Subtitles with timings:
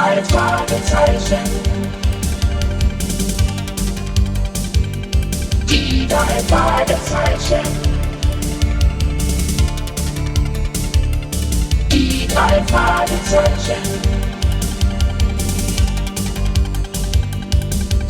[0.00, 1.44] drei Fragezeichen.
[5.68, 7.66] Die drei Fragezeichen.
[11.92, 13.82] Die drei Fragezeichen.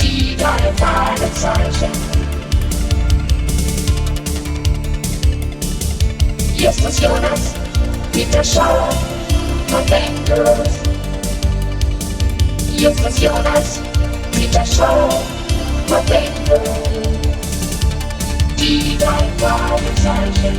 [0.01, 1.91] Die drei Fragezeichen.
[6.57, 7.55] Justus Jonas,
[8.13, 8.91] Peter Schauer
[9.73, 10.90] und
[12.81, 15.23] Peter Schauer
[15.91, 16.79] und Endlos.
[18.59, 20.59] Die drei Fragezeichen.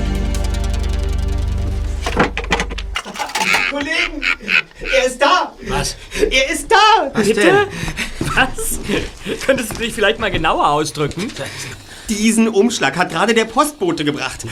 [3.72, 4.24] Kollegen,
[4.80, 5.54] er ist da!
[5.68, 5.96] Was?
[6.30, 7.12] Er ist da!
[7.12, 7.42] Was Bitte?
[7.42, 7.56] denn?
[8.36, 8.80] Was?
[9.44, 11.32] Könntest du dich vielleicht mal genauer ausdrücken?
[12.08, 14.46] Diesen Umschlag hat gerade der Postbote gebracht.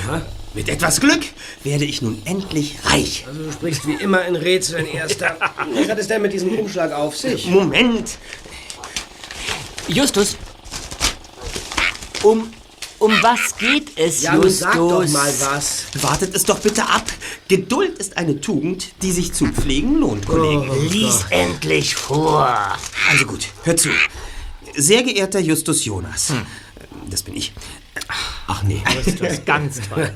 [0.53, 1.21] Mit etwas Glück
[1.63, 3.23] werde ich nun endlich reich.
[3.27, 5.37] Also du sprichst wie immer in Rätseln, Erster.
[5.73, 7.45] Was hat es denn mit diesem Umschlag auf sich?
[7.47, 8.17] Moment,
[9.87, 10.37] Justus.
[12.23, 12.51] Um,
[12.97, 14.59] um was geht es, Ja, Justus?
[14.59, 15.83] sag doch mal was.
[16.01, 17.05] wartet es doch bitte ab.
[17.47, 20.69] Geduld ist eine Tugend, die sich zu pflegen lohnt, Kollegen.
[20.89, 22.77] Lies endlich vor.
[23.09, 23.89] Also gut, hör zu.
[24.75, 26.33] Sehr geehrter Justus Jonas.
[27.09, 27.53] Das bin ich.
[28.07, 28.81] Ach nee.
[29.05, 30.09] Justus, ganz toll.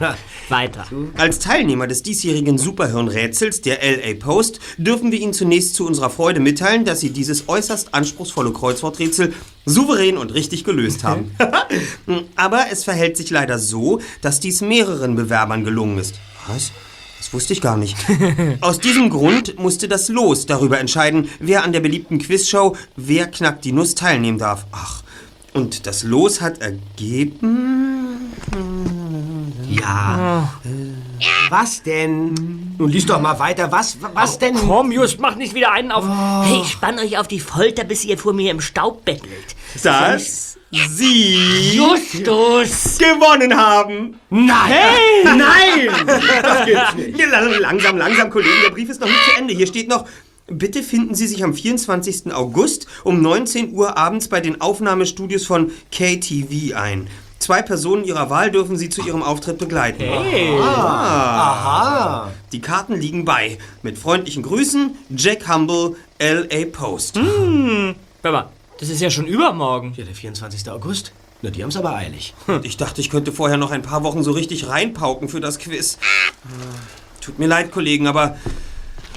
[0.50, 0.88] Weiter.
[1.18, 6.40] Als Teilnehmer des diesjährigen Superhirnrätsels der LA Post dürfen wir Ihnen zunächst zu unserer Freude
[6.40, 9.34] mitteilen, dass Sie dieses äußerst anspruchsvolle Kreuzworträtsel
[9.66, 11.36] souverän und richtig gelöst haben.
[12.36, 16.16] Aber es verhält sich leider so, dass dies mehreren Bewerbern gelungen ist.
[16.48, 16.72] Was?
[17.24, 17.96] Das wusste ich gar nicht.
[18.60, 23.64] Aus diesem Grund musste das Los darüber entscheiden, wer an der beliebten Quizshow Wer knackt
[23.64, 24.66] die Nuss teilnehmen darf.
[24.74, 25.04] Ach,
[25.54, 28.34] und das Los hat ergeben...
[29.70, 30.54] Ja.
[31.50, 32.76] Was denn?
[32.78, 33.72] Nun lies doch mal weiter.
[33.72, 34.56] Was, was denn?
[34.56, 36.06] Komm, Just, mach nicht wieder einen auf.
[36.46, 39.56] Hey, ich spann euch auf die Folter, bis ihr vor mir im Staub bettelt.
[39.84, 42.98] dass Sie Justus!
[42.98, 44.20] gewonnen haben.
[44.30, 44.56] Nein!
[44.68, 45.24] Hey!
[45.24, 46.08] Nein!
[46.42, 47.32] Das gibt's nicht.
[47.60, 49.54] Langsam, langsam, Kollegen, der Brief ist noch nicht zu Ende.
[49.54, 50.06] Hier steht noch,
[50.48, 52.34] bitte finden Sie sich am 24.
[52.34, 57.08] August um 19 Uhr abends bei den Aufnahmestudios von KTV ein.
[57.40, 60.04] Zwei Personen Ihrer Wahl dürfen Sie zu Ihrem Auftritt begleiten.
[60.04, 60.58] Hey.
[60.62, 62.32] Aha.
[62.54, 63.58] Die Karten liegen bei.
[63.82, 67.20] Mit freundlichen Grüßen, Jack Humble, LA Post.
[67.20, 68.50] Hör mal,
[68.80, 69.94] das ist ja schon übermorgen.
[69.98, 70.70] Ja, der 24.
[70.72, 71.12] August.
[71.42, 72.34] Na, die haben's aber eilig.
[72.64, 75.98] Ich dachte, ich könnte vorher noch ein paar Wochen so richtig reinpauken für das Quiz.
[77.20, 78.38] Tut mir leid, Kollegen, aber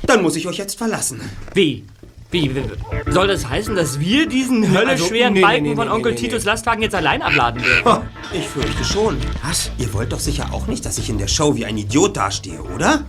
[0.05, 1.21] dann muss ich euch jetzt verlassen.
[1.55, 1.85] Wie?
[2.31, 2.55] Wie?
[2.55, 6.13] wie- Soll das heißen, dass wir diesen hölleschweren nee, nee, Balken nee, von nee, Onkel
[6.13, 8.03] nee, Titus Lastwagen jetzt allein abladen werden?
[8.33, 9.17] Ich fürchte schon.
[9.45, 9.71] Was?
[9.79, 12.61] Ihr wollt doch sicher auch nicht, dass ich in der Show wie ein Idiot dastehe,
[12.63, 13.05] oder?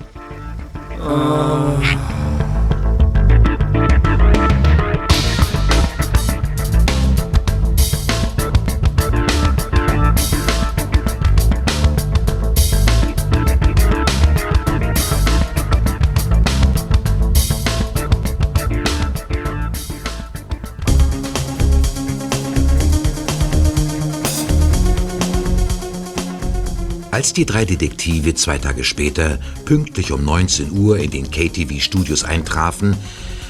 [27.18, 32.96] Als die drei Detektive zwei Tage später pünktlich um 19 Uhr in den KTV-Studios eintrafen,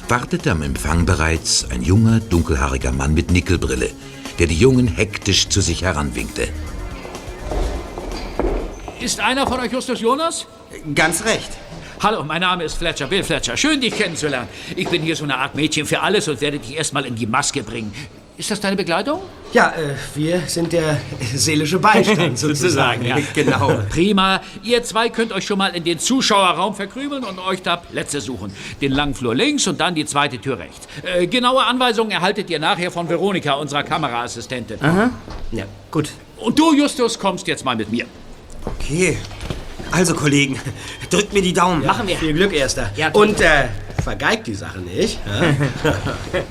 [0.08, 3.90] wartete am Empfang bereits ein junger, dunkelhaariger Mann mit Nickelbrille,
[4.40, 6.48] der die Jungen hektisch zu sich heranwinkte.
[9.02, 10.46] Ist einer von euch Justus Jonas?
[10.96, 11.50] Ganz recht.
[12.02, 13.58] Hallo, mein Name ist Fletcher, Bill Fletcher.
[13.58, 14.48] Schön, dich kennenzulernen.
[14.78, 17.28] Ich bin hier so eine Art Mädchen für alles und werde dich erstmal in die
[17.28, 17.92] Maske bringen.
[18.38, 19.20] Ist das deine Begleitung?
[19.52, 21.00] Ja, äh, wir sind der
[21.34, 23.04] seelische Beistand sozusagen.
[23.04, 23.18] ja.
[23.34, 23.80] Genau.
[23.90, 24.42] Prima.
[24.64, 28.52] Ihr zwei könnt euch schon mal in den Zuschauerraum verkrümeln und euch da Plätze suchen.
[28.80, 30.88] Den langen Flur links und dann die zweite Tür rechts.
[31.04, 34.78] Äh, genaue Anweisungen erhaltet ihr nachher von Veronika, unserer Kameraassistentin.
[35.52, 36.10] Ja, gut.
[36.38, 38.06] Und du, Justus, kommst jetzt mal mit mir.
[38.66, 39.18] Okay.
[39.92, 40.60] Also, Kollegen,
[41.10, 41.84] drückt mir die Daumen.
[41.84, 42.18] Machen wir.
[42.18, 42.92] Viel Glück, Erster.
[42.96, 43.10] Ja.
[43.14, 43.70] Und, äh,
[44.04, 45.20] vergeigt die Sache nicht.
[45.26, 46.42] Ja?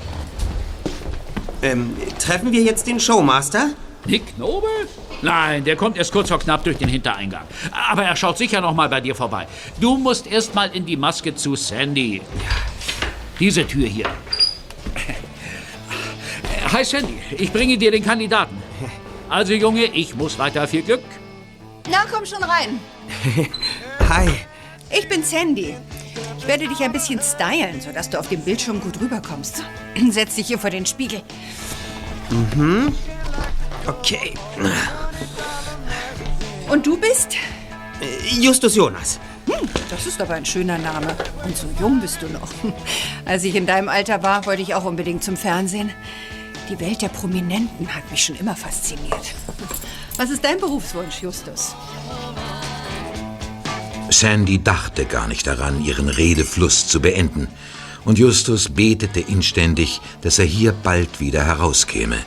[1.61, 3.71] Ähm, treffen wir jetzt den Showmaster?
[4.05, 4.69] Nick Nobel?
[5.21, 7.45] Nein, der kommt erst kurz vor knapp durch den Hintereingang.
[7.89, 9.47] Aber er schaut sicher noch mal bei dir vorbei.
[9.79, 12.21] Du musst erst mal in die Maske zu Sandy.
[13.39, 14.07] Diese Tür hier.
[16.71, 18.61] Hi Sandy, ich bringe dir den Kandidaten.
[19.29, 20.67] Also Junge, ich muss weiter.
[20.67, 21.03] Viel Glück.
[21.89, 22.79] Na, komm schon rein.
[24.09, 24.29] Hi.
[24.89, 25.75] Ich bin Sandy.
[26.37, 29.63] Ich werde dich ein bisschen stylen, sodass du auf dem Bildschirm gut rüberkommst.
[30.09, 31.21] Setz dich hier vor den Spiegel.
[33.85, 34.33] Okay.
[36.69, 37.35] Und du bist?
[38.01, 39.19] Äh, Justus Jonas.
[39.47, 41.15] Hm, das ist aber ein schöner Name.
[41.45, 42.49] Und so jung bist du noch.
[43.25, 45.91] Als ich in deinem Alter war, wollte ich auch unbedingt zum Fernsehen.
[46.69, 49.33] Die Welt der Prominenten hat mich schon immer fasziniert.
[50.17, 51.75] Was ist dein Berufswunsch, Justus?
[54.09, 57.47] Sandy dachte gar nicht daran, ihren Redefluss zu beenden.
[58.05, 62.17] Und Justus betete inständig, dass er hier bald wieder herauskäme,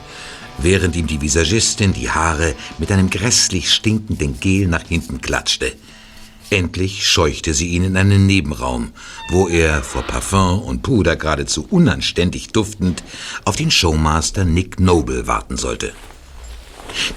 [0.59, 5.73] während ihm die Visagistin die Haare mit einem grässlich stinkenden Gel nach hinten klatschte.
[6.51, 8.91] Endlich scheuchte sie ihn in einen Nebenraum,
[9.29, 13.03] wo er vor Parfum und Puder geradezu unanständig duftend
[13.45, 15.93] auf den Showmaster Nick Noble warten sollte.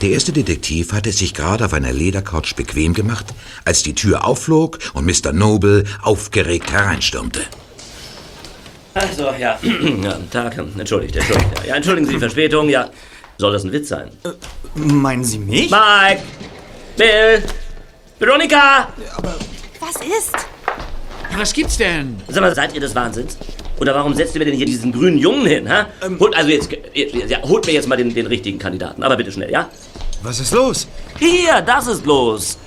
[0.01, 3.27] Der erste Detektiv hatte es sich gerade auf einer Ledercouch bequem gemacht,
[3.65, 5.33] als die Tür aufflog und Mr.
[5.33, 7.41] Noble aufgeregt hereinstürmte.
[8.95, 9.59] Also, ja.
[10.03, 10.57] ja Tag.
[10.79, 11.67] Entschuldigt, entschuldigt.
[11.67, 12.69] Ja, entschuldigen Sie die Verspätung.
[12.69, 12.91] Ja,
[13.39, 14.11] soll das ein Witz sein?
[14.75, 15.71] Meinen Sie mich?
[15.71, 16.23] Mike!
[16.97, 17.43] Bill!
[18.19, 18.89] Veronika!
[19.81, 20.37] Was ist?
[21.37, 22.21] Was gibt's denn?
[22.29, 23.37] Sag mal, seid ihr des Wahnsinns?
[23.81, 25.85] Oder warum setzt ihr mir denn hier diesen grünen Jungen hin, hä?
[26.21, 26.71] Holt, also jetzt,
[27.29, 29.03] ja, holt mir jetzt mal den, den richtigen Kandidaten.
[29.03, 29.69] Aber bitte schnell, ja?
[30.23, 30.89] Was ist los?
[31.19, 32.59] Hier, das ist los.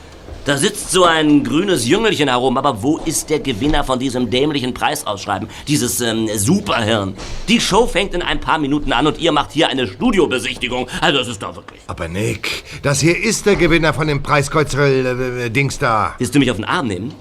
[0.48, 4.74] Da sitzt so ein grünes Jüngelchen herum, aber wo ist der Gewinner von diesem dämlichen
[4.74, 5.50] Preisausschreiben?
[5.68, 7.16] Dieses ähm, Superhirn.
[7.50, 10.88] Die Show fängt in ein paar Minuten an und ihr macht hier eine Studiobesichtigung.
[11.02, 11.82] Also das ist doch wirklich.
[11.88, 16.16] Aber Nick, das hier ist der Gewinner von dem Preiskreuzerl-Dings da.
[16.18, 17.14] Willst du mich auf den Arm nehmen?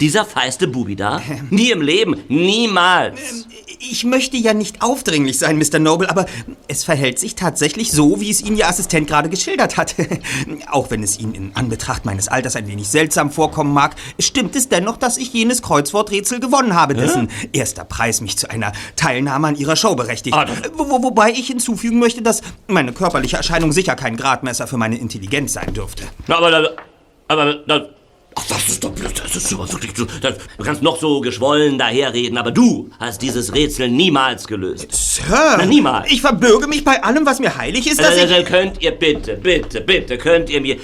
[0.00, 1.20] Dieser feiste Bubi da?
[1.50, 2.22] Nie im Leben.
[2.28, 3.46] Niemals.
[3.78, 5.78] Ich möchte ja nicht aufdringlich sein, Mr.
[5.78, 6.26] Noble, aber
[6.66, 9.94] es verhält sich tatsächlich so, wie es Ihnen Ihr Assistent gerade geschildert hat.
[10.70, 14.68] Auch wenn es Ihnen in Anbetracht meines Alters ein wenig seltsam vorkommen mag, stimmt es
[14.68, 19.56] dennoch, dass ich jenes Kreuzworträtsel gewonnen habe, dessen erster Preis mich zu einer Teilnahme an
[19.56, 20.34] Ihrer Show berechtigt.
[20.36, 24.78] Ah, Wo, wo- wobei ich hinzufügen möchte, dass meine körperliche Erscheinung sicher kein Gradmesser für
[24.78, 26.04] meine Intelligenz sein dürfte.
[26.26, 26.68] Na, aber da,
[27.28, 27.86] aber da,
[28.36, 31.78] ach, das ist doch, das ist aber wirklich, du, das, du kannst noch so geschwollen
[31.78, 34.88] daherreden, aber du hast dieses Rätsel niemals gelöst.
[34.92, 36.10] Sir, Na, niemals.
[36.12, 38.46] ich verbürge mich bei allem, was mir heilig ist, dass Äh, ich...
[38.46, 40.76] könnt ihr bitte, bitte, bitte, könnt ihr mir.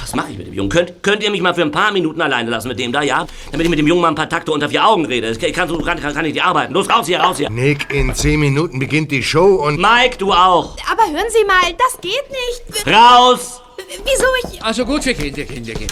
[0.00, 0.70] Was mache ich mit dem Jungen?
[0.70, 3.26] Könnt, könnt ihr mich mal für ein paar Minuten alleine lassen mit dem da, ja?
[3.52, 5.28] Damit ich mit dem Jungen mal ein paar Takte unter vier Augen rede.
[5.30, 6.72] Ich kann, so, kann, kann, kann ich nicht arbeiten.
[6.72, 7.50] Los, raus hier, raus hier.
[7.50, 9.78] Nick, in zehn Minuten beginnt die Show und...
[9.78, 10.76] Mike, du auch.
[10.90, 12.86] Aber hören Sie mal, das geht nicht.
[12.86, 13.60] Raus!
[13.88, 14.62] Wieso ich...
[14.62, 15.88] Also gut, wir gehen, wir gehen, wir gehen.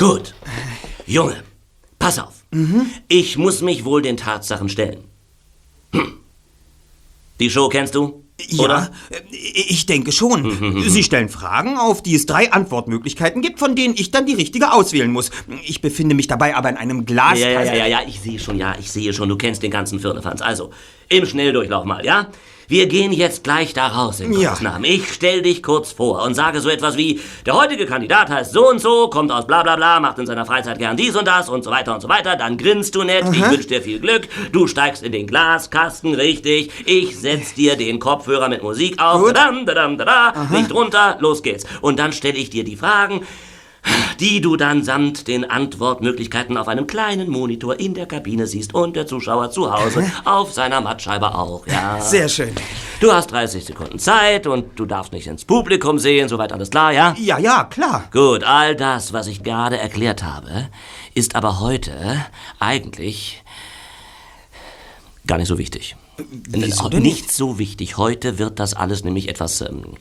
[0.00, 0.32] Gut.
[1.04, 1.44] Junge,
[1.98, 2.32] pass auf.
[3.06, 5.04] Ich muss mich wohl den Tatsachen stellen.
[5.92, 6.14] Hm.
[7.38, 8.24] Die Show kennst du?
[8.48, 8.90] Ja, Oder?
[9.30, 10.82] ich denke schon.
[10.88, 14.72] Sie stellen Fragen, auf die es drei Antwortmöglichkeiten gibt, von denen ich dann die richtige
[14.72, 15.30] auswählen muss.
[15.64, 17.38] Ich befinde mich dabei aber in einem Glas.
[17.38, 19.70] Ja, ja, ja, ja, ja, ich sehe schon, ja, ich sehe schon, du kennst den
[19.70, 20.40] ganzen Firlefanz.
[20.40, 20.70] Also,
[21.10, 22.28] im Schnelldurchlauf mal, ja?
[22.70, 24.50] Wir gehen jetzt gleich da raus, in Ja.
[24.50, 24.84] Gottes Namen.
[24.84, 28.68] Ich stell dich kurz vor und sage so etwas wie, der heutige Kandidat heißt so
[28.68, 31.48] und so, kommt aus bla bla bla, macht in seiner Freizeit gern dies und das
[31.48, 32.36] und so weiter und so weiter.
[32.36, 36.70] Dann grinst du nett, ich wünsch dir viel Glück, du steigst in den Glaskasten, richtig,
[36.86, 39.36] ich setz dir den Kopfhörer mit Musik auf, Gut.
[39.36, 41.64] dadam, dadam, dada, Licht runter, los geht's.
[41.80, 43.26] Und dann stelle ich dir die Fragen,
[44.20, 48.96] die du dann samt den Antwortmöglichkeiten auf einem kleinen Monitor in der Kabine siehst und
[48.96, 52.00] der Zuschauer zu Hause auf seiner Mattscheibe auch, ja.
[52.00, 52.54] Sehr schön.
[53.00, 56.92] Du hast 30 Sekunden Zeit und du darfst nicht ins Publikum sehen, soweit alles klar,
[56.92, 57.14] ja?
[57.18, 58.04] Ja, ja, klar.
[58.12, 60.68] Gut, all das, was ich gerade erklärt habe,
[61.14, 62.26] ist aber heute
[62.58, 63.42] eigentlich
[65.26, 65.96] gar nicht so wichtig.
[66.48, 67.96] Wieso denn nicht so wichtig.
[67.96, 69.94] Heute wird das alles nämlich etwas, ähm,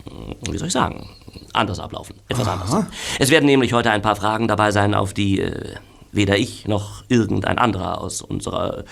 [0.50, 1.10] wie soll ich sagen,
[1.54, 2.16] anders ablaufen.
[2.28, 2.86] Etwas anders.
[3.20, 5.76] Es werden nämlich heute ein paar Fragen dabei sein, auf die äh,
[6.12, 8.84] weder ich noch irgendein anderer aus unserer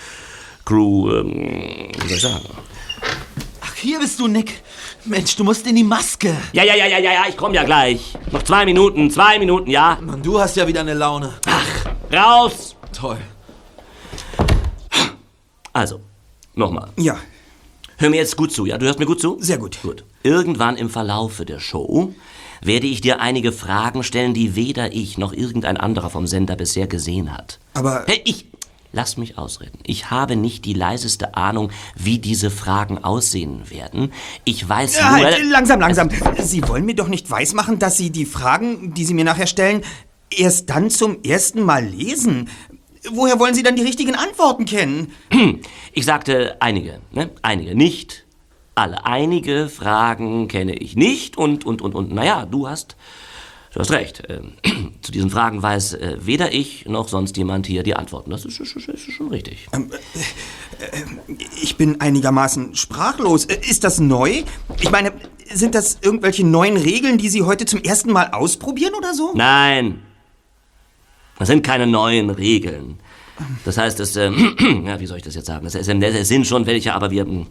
[0.64, 2.44] Crew, ähm, wie soll ich sagen.
[3.60, 4.62] Ach, hier bist du, Nick.
[5.04, 6.36] Mensch, du musst in die Maske.
[6.52, 8.14] Ja, ja, ja, ja, ja, ja, ich komm ja gleich.
[8.30, 9.98] Noch zwei Minuten, zwei Minuten, ja.
[10.00, 11.32] Mann, du hast ja wieder eine Laune.
[12.12, 12.76] Raus!
[12.92, 13.18] Toll.
[15.72, 16.00] Also,
[16.58, 16.90] nochmal.
[16.98, 17.16] Ja,
[18.00, 18.78] Hör mir jetzt gut zu, ja?
[18.78, 19.38] Du hörst mir gut zu?
[19.40, 19.78] sehr gut.
[19.82, 20.04] Gut.
[20.22, 22.14] Irgendwann im Verlaufe der Show
[22.62, 26.86] werde ich dir einige Fragen stellen, die weder ich noch irgendein anderer vom Sender bisher
[26.86, 27.58] gesehen hat.
[27.74, 28.46] Aber- Hey, ich.
[28.92, 29.80] Lass mich ausreden.
[29.84, 34.12] Ich habe nicht die leiseste Ahnung, wie diese Fragen aussehen werden.
[34.44, 35.26] Ich weiß Ja, nur.
[35.26, 36.08] halt, langsam, langsam.
[36.40, 39.82] Sie wollen mir doch nicht weismachen, dass Sie die Fragen, die Sie mir nachher stellen,
[40.30, 42.48] erst dann zum ersten Mal lesen.
[43.12, 45.12] Woher wollen Sie dann die richtigen Antworten kennen?
[45.92, 47.30] Ich sagte einige, ne?
[47.42, 48.24] Einige, nicht
[48.76, 49.04] alle.
[49.04, 52.94] Einige Fragen kenne ich nicht und, und, und, und, naja, du hast,
[53.74, 54.22] du hast recht.
[54.28, 54.52] Ähm,
[55.02, 58.30] zu diesen Fragen weiß äh, weder ich noch sonst jemand hier die Antworten.
[58.30, 59.66] Das ist, ist, ist, schon richtig.
[61.60, 63.46] Ich bin einigermaßen sprachlos.
[63.46, 64.44] Äh, Ist das neu?
[64.80, 65.12] Ich meine,
[65.52, 69.32] sind das irgendwelche neuen Regeln, die Sie heute zum ersten Mal ausprobieren oder so?
[69.34, 70.02] Nein,
[71.38, 72.98] Das sind keine neuen Regeln.
[73.64, 74.30] Das heißt, es, äh,
[74.84, 75.66] ja, wie soll ich das jetzt sagen?
[75.66, 77.46] Es, es, es sind schon welche, aber wir, hm,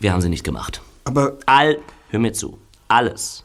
[0.00, 0.82] wir haben sie nicht gemacht.
[1.04, 1.78] Aber All,
[2.10, 2.58] hör mir zu,
[2.88, 3.44] alles,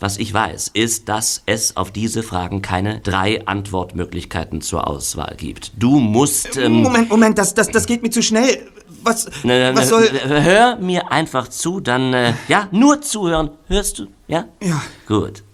[0.00, 5.72] was ich weiß, ist, dass es auf diese Fragen keine drei Antwortmöglichkeiten zur Auswahl gibt.
[5.76, 8.68] Du musst, ähm, Moment, Moment, das, das, das geht mir zu schnell.
[9.04, 10.10] Was, Ne, was ne, soll...
[10.12, 13.50] ne, Hör mir einfach zu, dann, äh, ja, nur zuhören.
[13.68, 14.06] Hörst du?
[14.26, 14.46] Ja?
[14.60, 14.82] Ja.
[15.06, 15.44] Gut.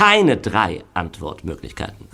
[0.00, 2.08] Keine drei Antwortmöglichkeiten.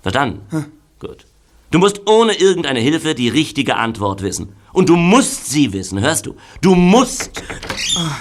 [0.00, 0.70] Verstanden?
[1.00, 1.26] Gut.
[1.72, 4.54] Du musst ohne irgendeine Hilfe die richtige Antwort wissen.
[4.72, 6.36] Und du musst sie wissen, hörst du?
[6.60, 7.42] Du musst.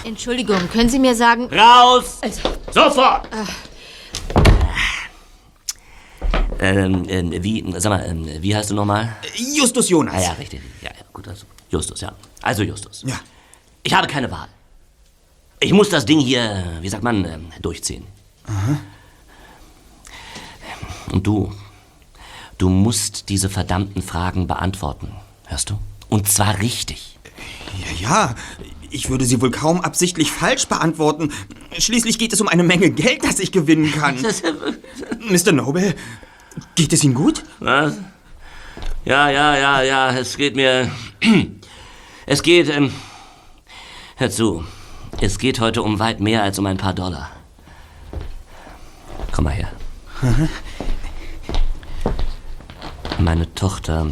[0.04, 1.48] Entschuldigung, können Sie mir sagen...
[1.54, 2.18] Raus!
[2.22, 3.30] Also, Sofort!
[6.60, 9.16] Ähm, ähm, wie, sag mal, ähm, wie heißt du nochmal?
[9.54, 10.16] Justus Jonas.
[10.16, 10.62] Ah ja, richtig.
[10.82, 12.12] Ja, ja, gut, also Justus, ja.
[12.42, 13.04] Also Justus.
[13.06, 13.20] Ja.
[13.84, 14.48] Ich habe keine Wahl.
[15.60, 18.08] Ich muss das Ding hier, wie sagt man, ähm, durchziehen.
[21.12, 21.52] Und du,
[22.58, 25.12] du musst diese verdammten Fragen beantworten.
[25.46, 25.80] Hörst du?
[26.10, 27.18] Und zwar richtig.
[27.80, 28.36] Ja, ja.
[28.90, 31.32] Ich würde sie wohl kaum absichtlich falsch beantworten.
[31.78, 34.16] Schließlich geht es um eine Menge Geld, das ich gewinnen kann.
[35.30, 35.52] Mr.
[35.52, 35.96] Noble,
[36.76, 37.44] geht es Ihnen gut?
[37.60, 37.98] Was?
[39.04, 40.90] Ja, ja, ja, ja, es geht mir.
[42.28, 42.92] Es geht, ähm.
[44.16, 44.66] Hör zu.
[45.22, 47.30] Es geht heute um weit mehr als um ein paar Dollar.
[49.32, 49.72] Komm mal her.
[53.20, 54.08] Meine Tochter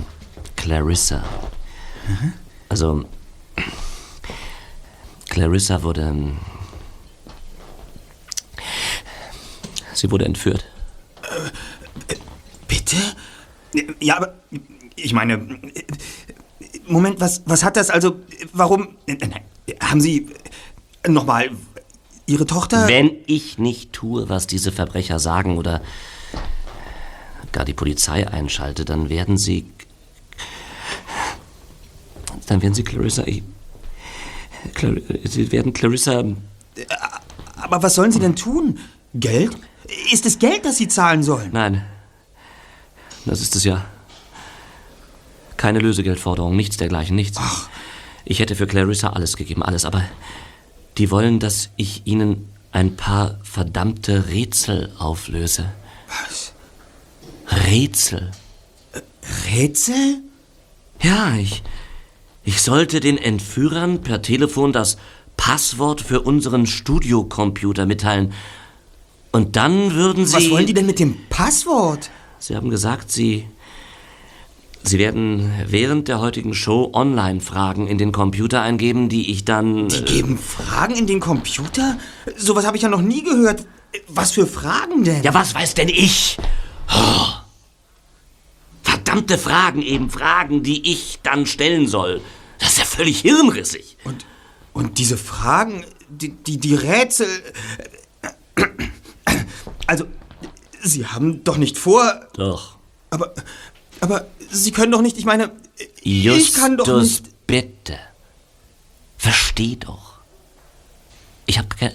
[0.56, 1.24] Clarissa.
[2.70, 3.06] Also.
[5.30, 6.32] Clarissa wurde.
[9.94, 10.66] Sie wurde entführt.
[12.68, 12.98] Bitte?
[14.00, 14.34] Ja, aber
[14.96, 15.60] ich meine,
[16.88, 18.18] Moment, was, was hat das also,
[18.52, 19.42] warum, nein,
[19.82, 20.28] haben Sie,
[21.08, 21.52] nochmal,
[22.26, 22.88] Ihre Tochter?
[22.88, 25.82] Wenn ich nicht tue, was diese Verbrecher sagen oder
[27.54, 29.66] gar die Polizei einschalte, dann werden sie.
[32.48, 33.24] Dann werden sie Clarissa.
[34.74, 36.24] Clar, sie werden Clarissa.
[37.56, 38.80] Aber was sollen Sie denn tun?
[39.14, 39.56] Geld?
[40.12, 41.52] Ist es Geld, das Sie zahlen sollen?
[41.54, 41.86] Nein.
[43.26, 43.86] Das ist es ja.
[45.56, 47.40] Keine Lösegeldforderung, nichts dergleichen, nichts.
[48.26, 50.04] Ich hätte für Clarissa alles gegeben, alles, aber
[50.98, 55.72] die wollen, dass ich ihnen ein paar verdammte Rätsel auflöse.
[56.08, 56.43] Was?
[57.68, 58.32] Rätsel?
[59.52, 60.22] Rätsel?
[61.02, 61.64] Ja, ich.
[62.44, 64.98] Ich sollte den Entführern per Telefon das
[65.38, 68.34] Passwort für unseren Studiocomputer mitteilen.
[69.32, 70.36] Und dann würden sie.
[70.36, 72.10] Was wollen die denn mit dem Passwort?
[72.40, 73.48] Sie haben gesagt, Sie.
[74.86, 79.88] Sie werden während der heutigen Show Online-Fragen in den Computer eingeben, die ich dann.
[79.88, 81.98] Die geben Fragen in den Computer?
[82.36, 83.66] Sowas habe ich ja noch nie gehört.
[84.10, 85.24] Was für Fragen denn?
[85.24, 86.38] Ja, was weiß denn ich?
[86.94, 87.43] Oh.
[89.14, 92.22] Verdammte Fragen, eben Fragen, die ich dann stellen soll.
[92.60, 93.98] Das ist ja völlig hirnrissig.
[94.04, 94.26] Und,
[94.74, 97.28] und diese Fragen, die, die, die Rätsel.
[99.86, 100.06] Also,
[100.82, 102.28] Sie haben doch nicht vor.
[102.34, 102.78] Doch.
[103.10, 103.34] Aber,
[104.00, 105.52] aber Sie können doch nicht, ich meine,
[106.02, 107.48] Justus, ich kann doch nicht.
[107.48, 108.00] bitte.
[109.18, 110.20] Versteh doch.
[111.46, 111.92] Ich habe gar,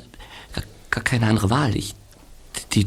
[0.90, 1.76] gar keine andere Wahl.
[1.76, 1.94] Ich,
[2.72, 2.86] die,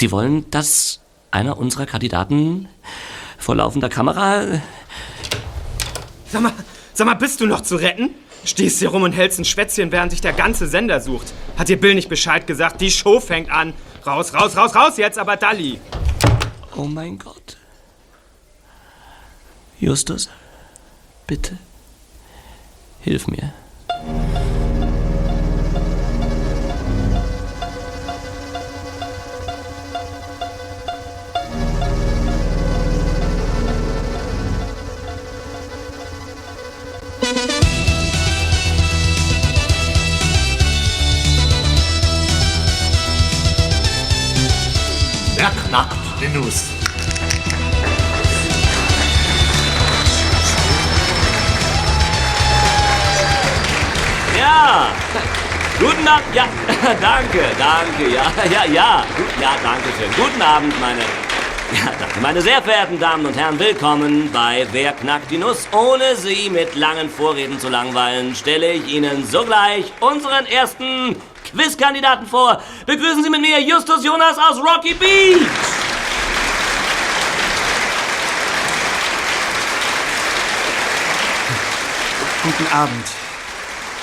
[0.00, 2.68] die wollen, dass einer unserer Kandidaten
[3.42, 4.60] vor laufender Kamera.
[6.28, 6.52] Sag mal,
[6.94, 8.10] sag mal, bist du noch zu retten?
[8.44, 11.32] Stehst hier rum und hältst ein Schwätzchen, während sich der ganze Sender sucht.
[11.56, 12.80] Hat dir Bill nicht Bescheid gesagt?
[12.80, 13.74] Die Show fängt an.
[14.06, 15.80] Raus, raus, raus, raus jetzt, aber Dalli.
[16.76, 17.56] Oh mein Gott.
[19.78, 20.28] Justus,
[21.26, 21.58] bitte.
[23.00, 23.52] Hilf mir.
[56.06, 56.44] Abend, ja,
[57.00, 59.04] danke, danke, ja, ja, ja,
[59.40, 60.24] ja, danke schön.
[60.24, 65.30] Guten Abend, meine, ja, danke, meine sehr verehrten Damen und Herren, willkommen bei Wer knackt
[65.30, 65.68] die Nuss?
[65.72, 71.16] Ohne Sie mit langen Vorreden zu langweilen, stelle ich Ihnen sogleich unseren ersten
[71.52, 72.60] Quizkandidaten vor.
[72.86, 75.46] Begrüßen Sie mit mir Justus Jonas aus Rocky Beach.
[82.42, 83.21] Guten Abend.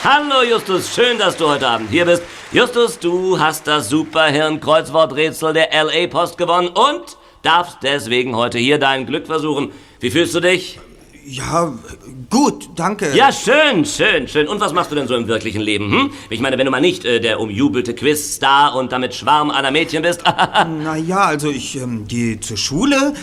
[0.02, 2.24] Hallo Justus, schön, dass du heute Abend hier bist.
[2.54, 9.06] Justus, du hast das Superhirn-Kreuzworträtsel der LA Post gewonnen und darfst deswegen heute hier dein
[9.06, 9.74] Glück versuchen.
[10.00, 10.80] Wie fühlst du dich?
[11.26, 11.74] Ja,
[12.30, 13.14] gut, danke.
[13.14, 14.48] Ja, schön, schön, schön.
[14.48, 15.92] Und was machst du denn so im wirklichen Leben?
[15.92, 16.12] Hm?
[16.30, 20.02] Ich meine, wenn du mal nicht äh, der umjubelte Quiz-Star und damit Schwarm aller Mädchen
[20.02, 20.24] bist.
[20.84, 23.14] naja, also ich ähm, gehe zur Schule,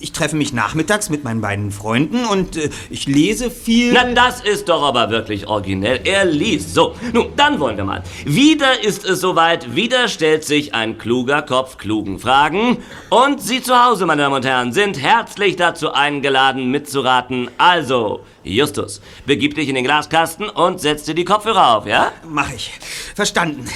[0.00, 3.92] ich treffe mich nachmittags mit meinen beiden Freunden und äh, ich lese viel.
[3.92, 6.00] Na, das ist doch aber wirklich originell.
[6.04, 6.74] Er liest.
[6.74, 8.02] So, nun, dann wollen wir mal.
[8.24, 12.78] Wieder ist es soweit, wieder stellt sich ein kluger Kopf klugen Fragen.
[13.10, 17.43] Und Sie zu Hause, meine Damen und Herren, sind herzlich dazu eingeladen, mitzuraten.
[17.58, 22.12] Also, Justus, begib dich in den Glaskasten und setz dir die Kopfhörer auf, ja?
[22.28, 22.70] Mach ich.
[23.14, 23.68] Verstanden.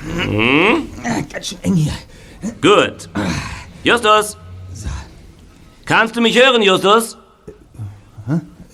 [0.00, 0.90] Hm?
[1.04, 1.92] Äh, Ganz schön eng hier.
[2.60, 3.08] Gut.
[3.82, 4.36] Justus!
[5.84, 7.16] Kannst du mich hören, Justus?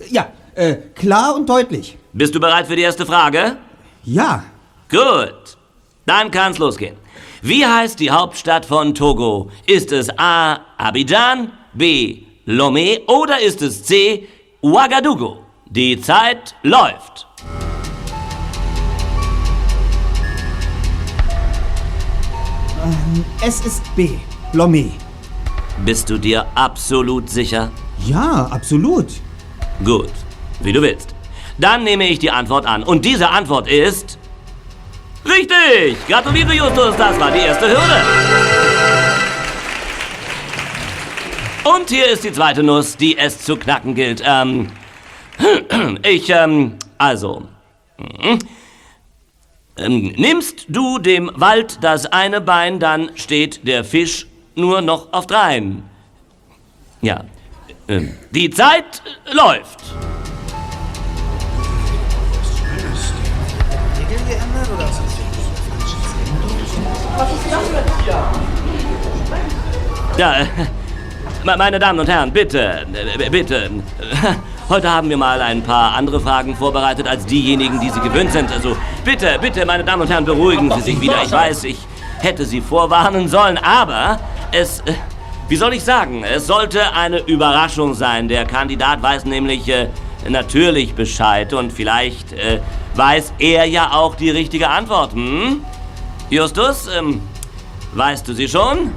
[0.09, 1.97] Ja, äh, klar und deutlich.
[2.11, 3.57] Bist du bereit für die erste Frage?
[4.03, 4.43] Ja.
[4.89, 5.57] Gut.
[6.05, 6.95] Dann kann's losgehen.
[7.41, 9.49] Wie heißt die Hauptstadt von Togo?
[9.65, 10.59] Ist es A.
[10.77, 12.23] Abidjan, B.
[12.45, 14.27] Lomé oder ist es C.
[14.61, 15.37] Ouagadougou?
[15.65, 17.25] Die Zeit läuft.
[22.83, 24.09] Ähm, es ist B.
[24.53, 24.91] Lomé.
[25.85, 27.71] Bist du dir absolut sicher?
[28.05, 29.07] Ja, absolut.
[29.85, 30.11] Gut,
[30.59, 31.15] wie du willst.
[31.57, 32.83] Dann nehme ich die Antwort an.
[32.83, 34.19] Und diese Antwort ist...
[35.25, 35.95] Richtig!
[36.09, 38.52] Gratuliere, Justus, das war die erste Hürde.
[41.63, 44.21] Und hier ist die zweite Nuss, die es zu knacken gilt.
[44.25, 44.69] Ähm,
[46.03, 47.43] ich, ähm, also...
[47.97, 48.39] hm,
[49.75, 55.25] Ähm, nimmst du dem Wald das eine Bein, dann steht der Fisch nur noch auf
[55.25, 55.81] dreien.
[57.01, 57.23] Ja.
[57.87, 59.01] Ähm, die Zeit
[59.31, 59.79] läuft.
[70.17, 70.45] Ja, äh,
[71.43, 73.69] meine Damen und Herren, bitte, äh, bitte.
[74.69, 78.49] Heute haben wir mal ein paar andere Fragen vorbereitet als diejenigen, die Sie gewöhnt sind.
[78.51, 81.21] Also bitte, bitte, meine Damen und Herren, beruhigen Sie sich wieder.
[81.23, 81.77] Ich weiß, ich
[82.19, 84.19] hätte Sie vorwarnen sollen, aber
[84.51, 84.93] es, äh,
[85.49, 88.29] wie soll ich sagen, es sollte eine Überraschung sein.
[88.29, 89.89] Der Kandidat weiß nämlich äh,
[90.29, 92.59] natürlich Bescheid und vielleicht äh,
[92.95, 95.13] weiß er ja auch die richtige Antwort.
[95.13, 95.61] Hm?
[96.29, 97.21] Justus, ähm,
[97.93, 98.91] weißt du sie schon?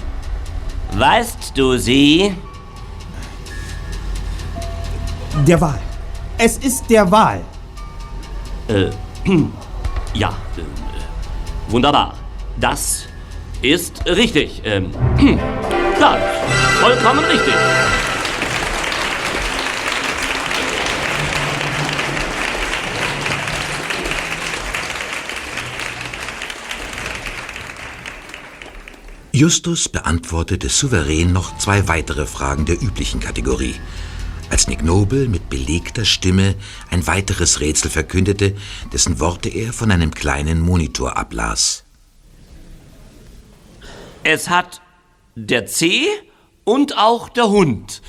[0.99, 2.35] Weißt du sie?
[5.47, 5.79] Der Wahl.
[6.39, 7.43] Es ist der Wahl.
[8.69, 8.89] Äh,
[10.15, 12.15] ja, äh, wunderbar.
[12.57, 13.09] Das
[13.61, 14.63] ist richtig.
[14.65, 14.91] Ähm,
[15.99, 16.17] klar,
[16.81, 17.55] vollkommen richtig.
[29.37, 33.75] Justus beantwortete souverän noch zwei weitere Fragen der üblichen Kategorie.
[34.49, 36.55] Als Nick Noble mit belegter Stimme
[36.91, 38.57] ein weiteres Rätsel verkündete,
[38.95, 41.85] dessen Worte er von einem kleinen Monitor ablas.
[44.23, 44.81] Es hat
[45.35, 46.07] der C
[46.65, 48.01] und auch der Hund.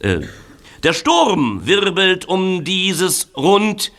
[0.00, 0.20] Äh,
[0.82, 3.92] der Sturm wirbelt um dieses Rund.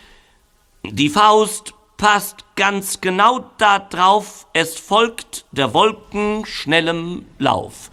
[0.83, 4.47] Die Faust passt ganz genau da drauf.
[4.53, 7.89] Es folgt der Wolken schnellem Lauf.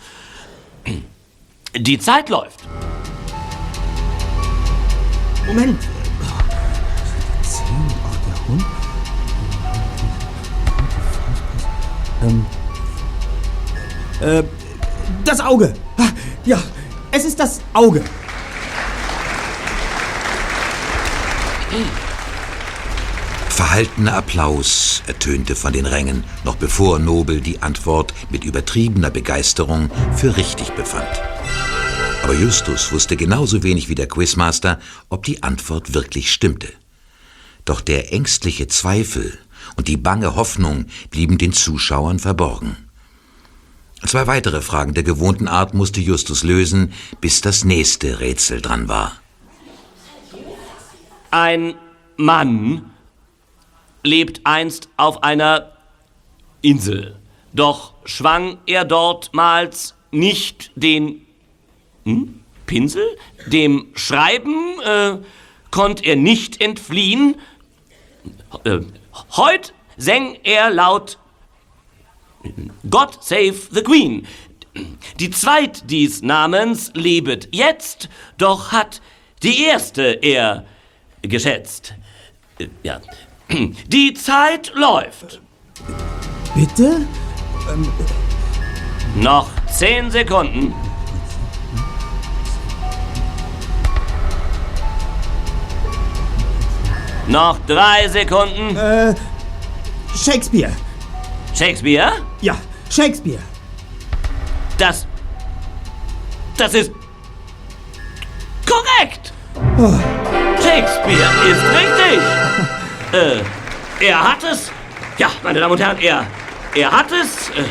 [1.74, 2.60] Die Zeit läuft.
[5.46, 5.80] Moment.
[7.42, 7.64] Zehn,
[8.04, 8.64] oh, der Hund.
[12.22, 12.46] Ähm.
[14.20, 14.42] Äh,
[15.24, 15.74] das Auge.
[15.98, 16.08] Ah,
[16.44, 16.62] Ja,
[17.10, 18.02] es ist das Auge.
[23.54, 30.36] Verhaltener Applaus ertönte von den Rängen, noch bevor Nobel die Antwort mit übertriebener Begeisterung für
[30.36, 31.06] richtig befand.
[32.24, 36.66] Aber Justus wusste genauso wenig wie der Quizmaster, ob die Antwort wirklich stimmte.
[37.64, 39.38] Doch der ängstliche Zweifel
[39.76, 42.76] und die bange Hoffnung blieben den Zuschauern verborgen.
[44.04, 49.12] Zwei weitere Fragen der gewohnten Art musste Justus lösen, bis das nächste Rätsel dran war.
[51.30, 51.76] Ein
[52.16, 52.90] Mann
[54.04, 55.72] lebt einst auf einer
[56.62, 57.16] Insel.
[57.52, 61.26] Doch schwang er dortmals nicht den
[62.04, 63.04] hm, Pinsel?
[63.46, 65.18] Dem Schreiben äh,
[65.70, 67.36] konnt er nicht entfliehen.
[68.64, 68.80] Äh,
[69.36, 71.18] heut säng er laut
[72.90, 74.26] God save the Queen.
[75.20, 79.00] Die zweit dies Namens lebet jetzt, doch hat
[79.42, 80.64] die erste er
[81.22, 81.94] geschätzt.
[82.58, 83.00] Äh, Ja.
[83.86, 85.40] Die Zeit läuft.
[86.54, 87.06] Bitte?
[89.16, 90.74] Noch zehn Sekunden.
[97.26, 98.76] Noch drei Sekunden.
[98.76, 99.14] Äh,
[100.14, 100.72] Shakespeare.
[101.54, 102.12] Shakespeare?
[102.40, 102.56] Ja,
[102.90, 103.40] Shakespeare.
[104.78, 105.06] Das.
[106.56, 106.92] Das ist.
[108.66, 109.32] korrekt!
[110.60, 112.53] Shakespeare ist richtig!
[113.14, 113.42] Äh,
[114.00, 114.70] er hat es.
[115.18, 116.26] Ja, meine Damen und Herren, er.
[116.74, 117.50] Er hat es.
[117.50, 117.64] Äh,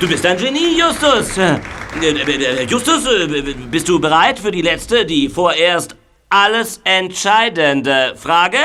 [0.00, 1.36] du bist ein Genie, Justus.
[1.36, 1.60] Äh,
[2.64, 3.06] Justus,
[3.70, 5.94] bist du bereit für die letzte, die vorerst
[6.30, 8.58] alles entscheidende Frage?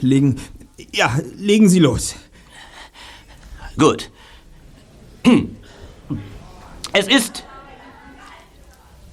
[0.00, 0.40] Legen.
[0.92, 2.16] Ja, legen Sie los.
[3.78, 4.10] Gut.
[6.92, 7.44] Es ist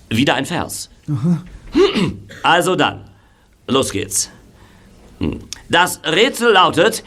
[0.09, 0.89] wieder ein Vers.
[2.41, 3.11] Also dann,
[3.67, 4.31] los geht's.
[5.69, 7.03] Das Rätsel lautet,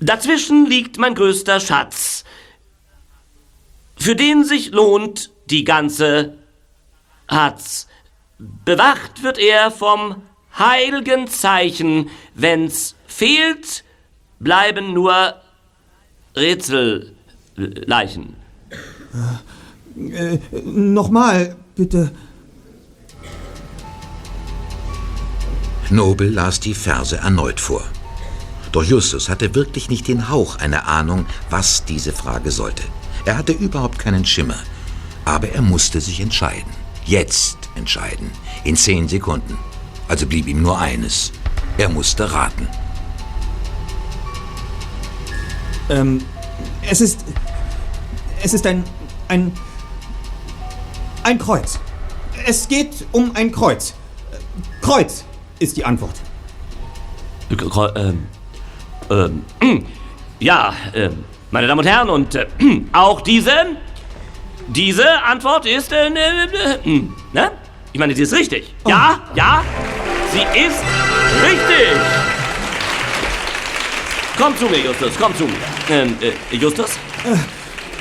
[0.00, 2.24] dazwischen liegt mein größter Schatz,
[3.98, 6.36] für den sich lohnt die ganze
[7.28, 7.86] Hatz.
[8.38, 10.22] Bewacht wird er vom
[10.58, 13.84] heiligen Zeichen, wenn's fehlt,
[14.38, 15.34] bleiben nur
[16.36, 18.36] Rätselleichen.
[19.96, 22.12] Äh, Nochmal, bitte.
[25.90, 27.84] Nobel las die Verse erneut vor.
[28.72, 32.82] Doch Justus hatte wirklich nicht den Hauch einer Ahnung, was diese Frage sollte.
[33.24, 34.58] Er hatte überhaupt keinen Schimmer.
[35.24, 36.70] Aber er musste sich entscheiden.
[37.04, 38.30] Jetzt entscheiden.
[38.64, 39.56] In zehn Sekunden.
[40.08, 41.32] Also blieb ihm nur eines.
[41.78, 42.68] Er musste raten.
[45.88, 46.22] Ähm,
[46.82, 47.24] es ist.
[48.42, 48.84] Es ist ein.
[49.28, 49.52] ein.
[51.22, 51.78] ein Kreuz.
[52.44, 53.94] Es geht um ein Kreuz.
[54.80, 55.24] Kreuz
[55.58, 56.14] ist die Antwort.
[57.50, 58.26] Kreu- Ähm,
[59.10, 59.44] ähm,
[60.40, 62.46] ja, ähm, meine Damen und Herren, und äh,
[62.92, 63.52] auch diese,
[64.68, 66.20] diese Antwort ist, äh, ne,
[66.84, 67.00] äh,
[67.32, 67.52] ne?
[67.92, 68.74] Ich meine, sie ist richtig.
[68.86, 69.62] Ja, ja,
[70.32, 70.82] sie ist
[71.42, 71.96] richtig.
[74.38, 75.54] Komm zu mir, Justus, komm zu mir.
[75.88, 76.90] Ähm, äh, Justus?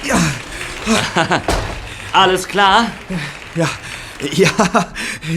[0.03, 0.17] ja.
[2.13, 2.87] Alles klar?
[3.55, 3.69] Ja,
[4.31, 4.49] ja.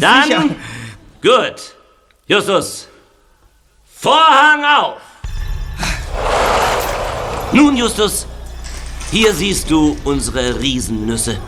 [0.01, 0.45] Dann, sicher.
[1.23, 1.75] gut.
[2.29, 2.87] Justus,
[3.87, 5.01] Vorhang auf.
[7.55, 8.27] Nun, Justus,
[9.11, 11.39] hier siehst du unsere Riesennüsse.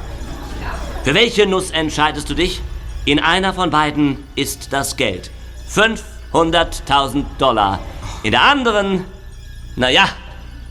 [1.05, 2.62] Für welche Nuss entscheidest du dich?
[3.05, 5.31] In einer von beiden ist das Geld.
[5.71, 7.81] 500.000 Dollar.
[8.23, 9.05] In der anderen,
[9.77, 10.09] naja,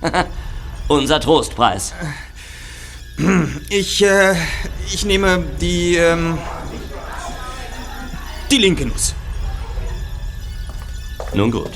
[0.87, 1.93] unser Trostpreis.
[3.69, 4.33] Ich, äh,
[4.91, 6.39] ich nehme die, ähm,
[8.49, 9.13] die linke Nuss.
[11.33, 11.71] Nun gut.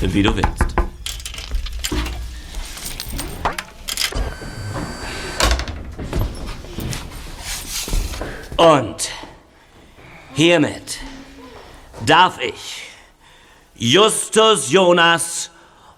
[0.00, 0.74] Wie du willst.
[8.56, 9.10] Und
[10.34, 10.98] hiermit
[12.04, 12.82] darf ich
[13.76, 15.50] Justus Jonas,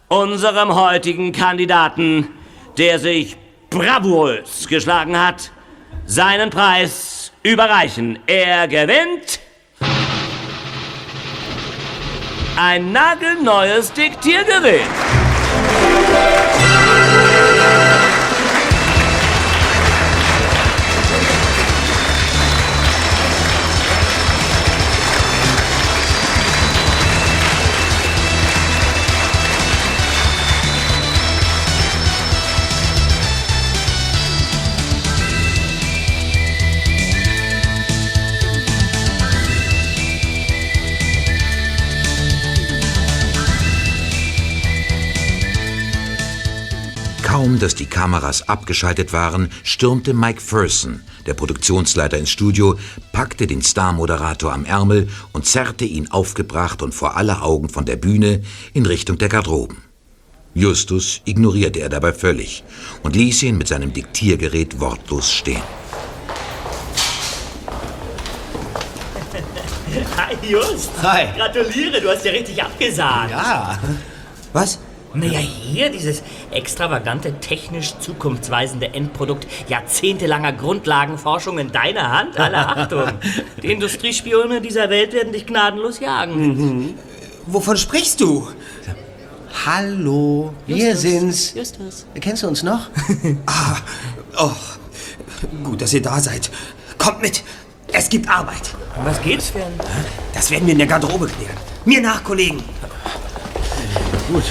[0.08, 2.28] unserem heutigen Kandidaten,
[2.76, 3.36] der sich
[3.70, 5.50] bravourös geschlagen hat,
[6.04, 8.18] seinen Preis überreichen.
[8.26, 9.40] Er gewinnt
[12.56, 14.80] ein nagelneues Diktiergerät.
[47.46, 52.76] Kaum, dass die Kameras abgeschaltet waren, stürmte Mike Ferson, der Produktionsleiter ins Studio,
[53.12, 57.94] packte den Star-Moderator am Ärmel und zerrte ihn aufgebracht und vor aller Augen von der
[57.94, 58.42] Bühne
[58.74, 59.76] in Richtung der Garderoben.
[60.54, 62.64] Justus ignorierte er dabei völlig
[63.04, 65.62] und ließ ihn mit seinem Diktiergerät wortlos stehen.
[70.16, 70.90] Hi, Just.
[71.00, 71.28] Hi.
[71.36, 73.30] Gratuliere, du hast ja richtig abgesagt.
[73.30, 73.78] Ja.
[74.52, 74.80] Was?
[75.16, 82.38] Naja, hier dieses extravagante, technisch zukunftsweisende Endprodukt jahrzehntelanger Grundlagenforschung in deiner Hand.
[82.38, 83.12] Alle Achtung.
[83.62, 86.94] Die Industriespione dieser Welt werden dich gnadenlos jagen.
[87.46, 88.46] Wovon sprichst du?
[89.64, 91.54] Hallo, wir Justus, sind's.
[91.54, 92.06] Justus.
[92.20, 92.90] Kennst du uns noch?
[93.46, 93.78] ah,
[94.38, 94.52] oh,
[95.64, 96.50] gut, dass ihr da seid.
[96.98, 97.42] Kommt mit.
[97.92, 98.74] Es gibt Arbeit.
[99.02, 99.72] Was geht's für ein...
[100.34, 101.56] Das werden wir in der Garderobe klären.
[101.84, 102.62] Mir nach, Kollegen.
[104.28, 104.44] Gut.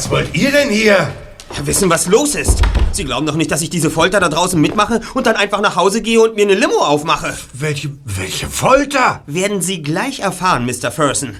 [0.00, 1.12] Was wollt ihr denn hier?
[1.64, 2.62] Wissen, was los ist.
[2.90, 5.76] Sie glauben doch nicht, dass ich diese Folter da draußen mitmache und dann einfach nach
[5.76, 7.36] Hause gehe und mir eine Limo aufmache.
[7.52, 9.22] Welche, welche Folter?
[9.26, 10.90] Werden Sie gleich erfahren, Mr.
[10.90, 11.36] Ferson.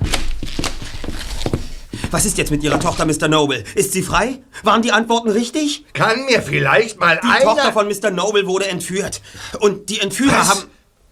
[2.10, 3.28] Was ist jetzt mit Ihrer Tochter, Mr.
[3.28, 3.64] Noble?
[3.76, 4.42] Ist sie frei?
[4.62, 5.86] Waren die Antworten richtig?
[5.94, 7.40] Kann mir vielleicht mal Die einer...
[7.42, 8.10] Tochter von Mr.
[8.10, 9.22] Noble wurde entführt.
[9.60, 10.50] Und die Entführer Was?
[10.50, 10.64] haben...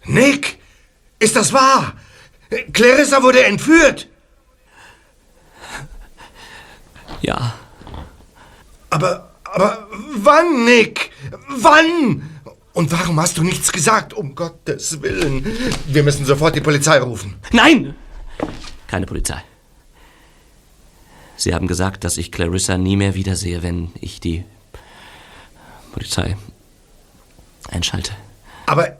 [0.05, 0.59] Nick,
[1.17, 1.93] ist das wahr?
[2.73, 4.07] Clarissa wurde entführt.
[7.21, 7.53] Ja.
[8.89, 11.11] Aber, aber wann, Nick?
[11.49, 12.29] Wann?
[12.73, 14.13] Und warum hast du nichts gesagt?
[14.13, 15.45] Um Gottes Willen.
[15.87, 17.35] Wir müssen sofort die Polizei rufen.
[17.51, 17.95] Nein!
[18.87, 19.43] Keine Polizei.
[21.35, 24.43] Sie haben gesagt, dass ich Clarissa nie mehr wiedersehe, wenn ich die
[25.91, 26.35] Polizei
[27.69, 28.11] einschalte.
[28.65, 28.97] Aber,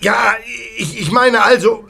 [0.00, 0.34] ja,
[0.78, 1.84] ich, ich meine also,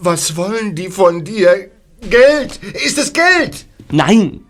[0.00, 1.70] was wollen die von dir?
[2.00, 2.56] Geld?
[2.62, 3.66] Ist es Geld?
[3.90, 4.40] Nein!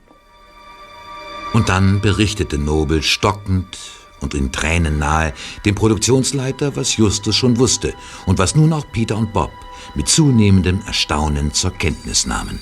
[1.52, 3.78] Und dann berichtete Nobel stockend
[4.20, 5.34] und in Tränen nahe
[5.64, 7.94] dem Produktionsleiter, was Justus schon wusste
[8.26, 9.50] und was nun auch Peter und Bob
[9.94, 12.60] mit zunehmendem Erstaunen zur Kenntnis nahmen.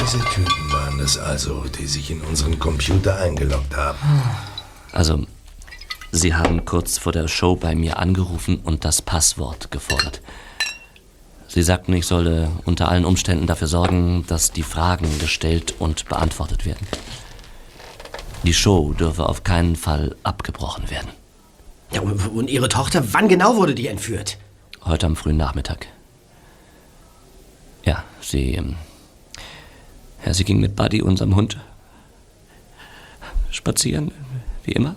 [0.00, 3.98] Diese Typen waren es also, die sich in unseren Computer eingeloggt haben.
[4.92, 5.26] Also,
[6.10, 10.22] Sie haben kurz vor der Show bei mir angerufen und das Passwort gefordert.
[11.58, 16.64] Sie sagten, ich solle unter allen Umständen dafür sorgen, dass die Fragen gestellt und beantwortet
[16.64, 16.86] werden.
[18.44, 21.08] Die Show dürfe auf keinen Fall abgebrochen werden.
[21.90, 24.38] Ja, und, Ihre Tochter, wann genau wurde die entführt?
[24.84, 25.88] Heute am frühen Nachmittag.
[27.84, 28.54] Ja, sie.
[28.54, 28.76] ähm,
[30.24, 31.58] Ja, sie ging mit Buddy, unserem Hund,
[33.50, 34.12] spazieren,
[34.62, 34.94] wie immer.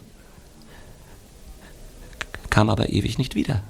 [2.51, 3.63] Kam aber ewig nicht wieder.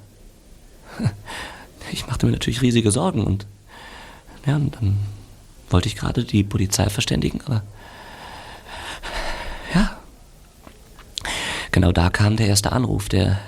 [1.92, 3.46] Ich machte mir natürlich riesige Sorgen und.
[4.46, 4.98] Ja, und dann
[5.70, 7.64] wollte ich gerade die Polizei verständigen, aber.
[9.74, 9.98] Ja.
[11.72, 13.40] Genau da kam der erste Anruf, der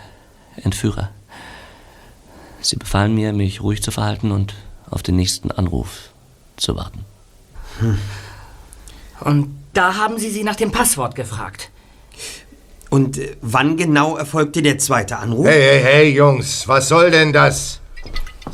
[0.55, 1.09] Entführer.
[2.61, 4.53] Sie befahlen mir, mich ruhig zu verhalten und
[4.89, 6.09] auf den nächsten Anruf
[6.55, 7.03] zu warten.
[9.19, 11.69] Und da haben Sie sie nach dem Passwort gefragt.
[12.89, 15.47] Und äh, wann genau erfolgte der zweite Anruf?
[15.47, 17.81] Hey, hey, hey, Jungs, was soll denn das?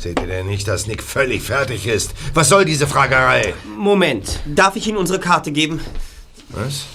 [0.00, 2.14] Seht ihr denn nicht, dass Nick völlig fertig ist?
[2.32, 3.52] Was soll diese Fragerei?
[3.76, 4.40] Moment.
[4.46, 5.78] Darf ich Ihnen unsere Karte geben?
[6.48, 6.86] Was?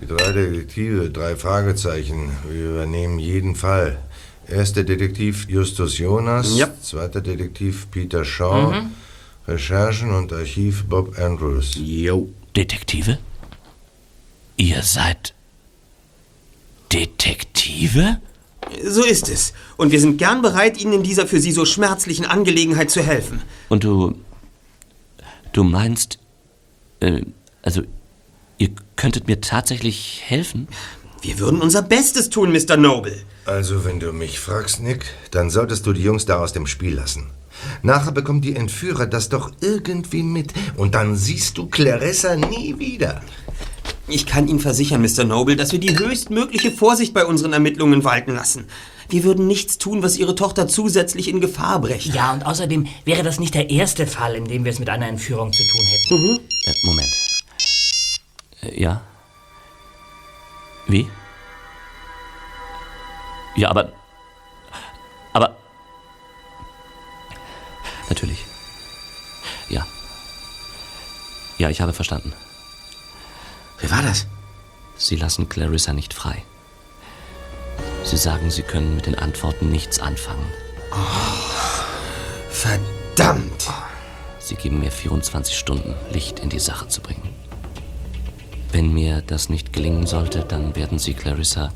[0.00, 2.32] Die drei Detektive, drei Fragezeichen.
[2.48, 3.98] Wir übernehmen jeden Fall.
[4.48, 6.56] Erster Detektiv Justus Jonas.
[6.56, 6.70] Ja.
[6.80, 8.72] Zweiter Detektiv Peter Shaw.
[8.72, 8.92] Mhm.
[9.46, 11.74] Recherchen und Archiv Bob Andrews.
[11.76, 12.30] Jo.
[12.56, 13.18] Detektive?
[14.56, 15.34] Ihr seid
[16.90, 18.20] Detektive?
[18.84, 19.52] So ist es.
[19.76, 23.42] Und wir sind gern bereit, Ihnen in dieser für Sie so schmerzlichen Angelegenheit zu helfen.
[23.68, 24.14] Und du.
[25.52, 26.18] Du meinst.
[27.00, 27.22] Äh,
[27.62, 27.82] also,
[28.58, 30.68] ihr könntet mir tatsächlich helfen?
[31.22, 32.76] Wir würden unser Bestes tun, Mr.
[32.76, 33.22] Noble.
[33.44, 36.94] Also, wenn du mich fragst, Nick, dann solltest du die Jungs da aus dem Spiel
[36.94, 37.30] lassen.
[37.82, 40.52] Nachher bekommt die Entführer das doch irgendwie mit.
[40.76, 43.22] Und dann siehst du Clarissa nie wieder.
[44.10, 45.24] Ich kann Ihnen versichern, Mr.
[45.24, 48.66] Noble, dass wir die höchstmögliche Vorsicht bei unseren Ermittlungen walten lassen.
[49.08, 52.16] Wir würden nichts tun, was Ihre Tochter zusätzlich in Gefahr brächte.
[52.16, 55.06] Ja, und außerdem wäre das nicht der erste Fall, in dem wir es mit einer
[55.06, 56.40] Entführung zu tun hätten.
[56.64, 57.10] Äh, Moment.
[58.62, 59.00] Äh, ja?
[60.88, 61.06] Wie?
[63.54, 63.92] Ja, aber.
[65.32, 65.56] Aber.
[68.08, 68.44] Natürlich.
[69.68, 69.86] Ja.
[71.58, 72.32] Ja, ich habe verstanden.
[73.80, 74.26] Wer war das?
[74.96, 76.44] Sie lassen Clarissa nicht frei.
[78.04, 80.46] Sie sagen, Sie können mit den Antworten nichts anfangen.
[82.50, 83.68] Verdammt!
[84.38, 87.22] Sie geben mir 24 Stunden, Licht in die Sache zu bringen.
[88.72, 91.72] Wenn mir das nicht gelingen sollte, dann werden Sie Clarissa.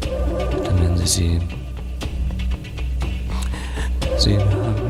[0.00, 1.40] Dann werden Sie sie.
[4.18, 4.85] Sie haben.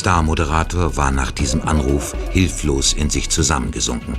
[0.00, 4.16] Star-Moderator war nach diesem Anruf hilflos in sich zusammengesunken.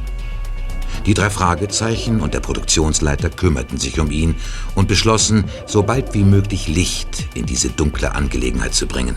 [1.08, 4.36] Die drei Fragezeichen und der Produktionsleiter kümmerten sich um ihn
[4.76, 9.15] und beschlossen, so bald wie möglich Licht in diese dunkle Angelegenheit zu bringen.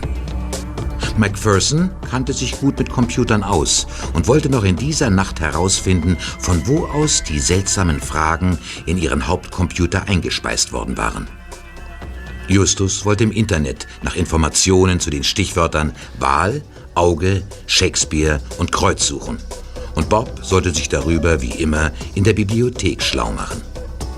[1.17, 6.65] Macpherson kannte sich gut mit Computern aus und wollte noch in dieser Nacht herausfinden, von
[6.65, 11.27] wo aus die seltsamen Fragen in ihren Hauptcomputer eingespeist worden waren.
[12.47, 16.61] Justus wollte im Internet nach Informationen zu den Stichwörtern Wahl,
[16.93, 19.37] Auge, Shakespeare und Kreuz suchen.
[19.95, 23.61] Und Bob sollte sich darüber wie immer in der Bibliothek schlau machen.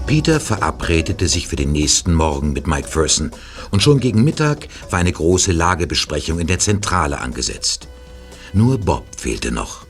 [0.08, 3.32] Peter verabredete sich für den nächsten Morgen mit Mike Ferson
[3.72, 7.88] und schon gegen Mittag war eine große Lagebesprechung in der Zentrale angesetzt.
[8.54, 9.86] Nur Bob fehlte noch.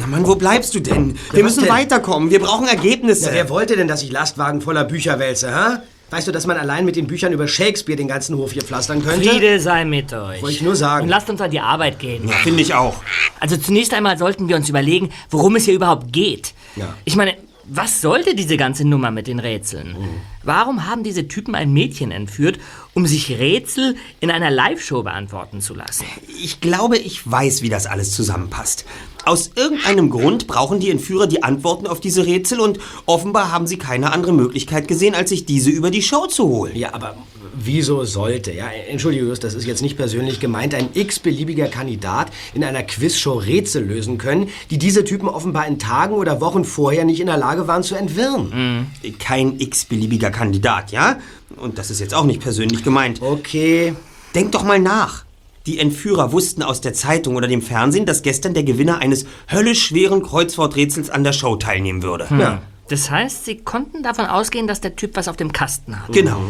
[0.00, 1.18] Na Mann, wo bleibst du denn?
[1.32, 1.72] Wir müssen denn?
[1.72, 2.30] weiterkommen.
[2.30, 3.26] Wir brauchen Ergebnisse.
[3.26, 5.82] Na, wer wollte denn, dass ich Lastwagen voller Bücher wälze, ha?
[6.10, 9.04] Weißt du, dass man allein mit den Büchern über Shakespeare den ganzen Hof hier pflastern
[9.04, 9.28] könnte?
[9.28, 10.40] Friede sei mit euch.
[10.40, 11.04] Wollte ich nur sagen.
[11.04, 12.28] Und lasst uns an die Arbeit gehen.
[12.28, 13.02] Ja, finde ich auch.
[13.40, 16.54] Also zunächst einmal sollten wir uns überlegen, worum es hier überhaupt geht.
[16.76, 16.94] Ja.
[17.04, 17.34] Ich meine,
[17.68, 19.96] was sollte diese ganze Nummer mit den Rätseln?
[20.44, 22.60] Warum haben diese Typen ein Mädchen entführt,
[22.94, 26.04] um sich Rätsel in einer Live-Show beantworten zu lassen?
[26.40, 28.84] Ich glaube, ich weiß, wie das alles zusammenpasst.
[29.26, 33.76] Aus irgendeinem Grund brauchen die Entführer die Antworten auf diese Rätsel und offenbar haben sie
[33.76, 36.76] keine andere Möglichkeit gesehen, als sich diese über die Show zu holen.
[36.76, 37.16] Ja, aber
[37.52, 38.52] wieso sollte?
[38.52, 43.32] Ja, entschuldige, Just, das ist jetzt nicht persönlich gemeint, ein x-beliebiger Kandidat in einer Quizshow
[43.32, 47.36] Rätsel lösen können, die diese Typen offenbar in Tagen oder Wochen vorher nicht in der
[47.36, 48.86] Lage waren zu entwirren.
[49.18, 51.18] Kein x-beliebiger Kandidat, ja?
[51.56, 53.20] Und das ist jetzt auch nicht persönlich gemeint.
[53.20, 53.92] Okay.
[54.36, 55.25] Denk doch mal nach.
[55.66, 59.84] Die Entführer wussten aus der Zeitung oder dem Fernsehen, dass gestern der Gewinner eines höllisch
[59.84, 62.26] schweren Kreuzworträtsels an der Show teilnehmen würde.
[62.30, 62.62] Ja.
[62.88, 66.12] Das heißt, sie konnten davon ausgehen, dass der Typ was auf dem Kasten hat.
[66.12, 66.40] Genau.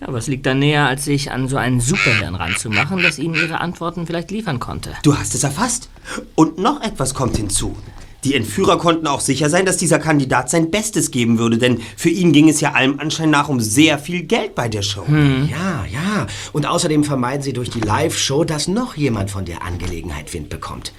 [0.00, 3.60] Ja, was liegt da näher, als sich an so ein Superhirn ranzumachen, das ihnen ihre
[3.60, 4.90] Antworten vielleicht liefern konnte?
[5.02, 5.90] Du hast es erfasst.
[6.34, 7.76] Und noch etwas kommt hinzu.
[8.24, 12.08] Die Entführer konnten auch sicher sein, dass dieser Kandidat sein Bestes geben würde, denn für
[12.08, 15.04] ihn ging es ja allem Anschein nach um sehr viel Geld bei der Show.
[15.08, 16.26] Ja, ja.
[16.52, 20.92] Und außerdem vermeiden sie durch die Live-Show, dass noch jemand von der Angelegenheit Wind bekommt.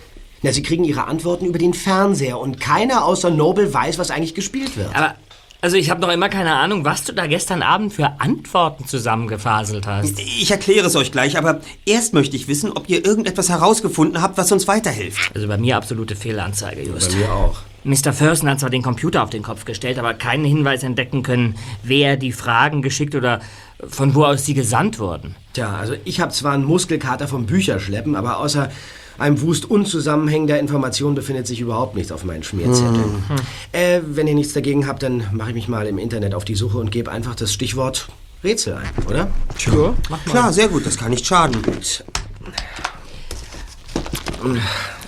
[0.43, 4.35] Na, sie kriegen ihre Antworten über den Fernseher und keiner außer Noble weiß, was eigentlich
[4.35, 4.95] gespielt wird.
[4.95, 5.15] Aber,
[5.65, 9.87] also ich habe noch immer keine Ahnung, was du da gestern Abend für Antworten zusammengefaselt
[9.87, 10.19] hast.
[10.19, 14.37] Ich erkläre es euch gleich, aber erst möchte ich wissen, ob ihr irgendetwas herausgefunden habt,
[14.37, 15.31] was uns weiterhilft.
[15.33, 17.13] Also bei mir absolute Fehlanzeige, Just.
[17.13, 17.61] Bei mir auch.
[17.83, 18.15] Mr.
[18.15, 22.15] Thurston hat zwar den Computer auf den Kopf gestellt, aber keinen Hinweis entdecken können, wer
[22.15, 23.41] die Fragen geschickt oder
[23.87, 25.35] von wo aus sie gesandt wurden.
[25.53, 28.69] Tja, also ich habe zwar einen Muskelkater vom Bücherschleppen, aber außer
[29.17, 33.23] einem Wust unzusammenhängender Informationen befindet sich überhaupt nichts auf meinen Schmierzetteln.
[33.71, 36.55] Äh, wenn ihr nichts dagegen habt, dann mache ich mich mal im Internet auf die
[36.55, 38.07] Suche und gebe einfach das Stichwort
[38.43, 39.27] Rätsel ein, oder?
[39.57, 39.95] Tja,
[40.29, 41.57] klar, sehr gut, das kann nicht schaden.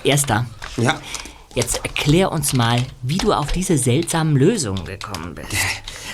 [0.02, 0.46] Erster.
[0.76, 1.00] Ja.
[1.54, 5.56] Jetzt erklär uns mal, wie du auf diese seltsamen Lösungen gekommen bist.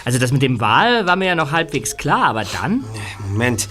[0.04, 2.85] Also das mit dem Wahl war mir ja noch halbwegs klar, aber dann?
[3.30, 3.68] Moment.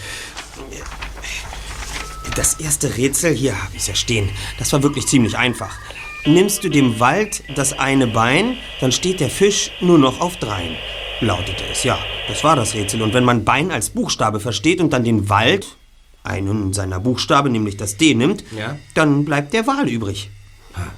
[2.36, 5.78] Das erste Rätsel, hier habe ich es ja stehen, das war wirklich ziemlich einfach.
[6.26, 10.76] Nimmst du dem Wald das eine Bein, dann steht der Fisch nur noch auf dreien.
[11.22, 12.00] Lautete es, ja.
[12.28, 13.02] Das war das Rätsel.
[13.02, 15.76] Und wenn man Bein als Buchstabe versteht und dann den Wald,
[16.24, 18.78] einen seiner Buchstabe, nämlich das D nimmt, Ja.
[18.96, 20.30] dann bleibt der Wal übrig.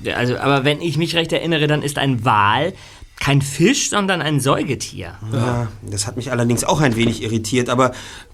[0.04, 2.74] Ja, Also, aber wenn ich mich recht erinnere, dann ist ein Wal
[3.20, 5.16] kein Fisch, sondern ein Säugetier.
[5.32, 7.92] Ja, das hat mich allerdings auch ein wenig irritiert, aber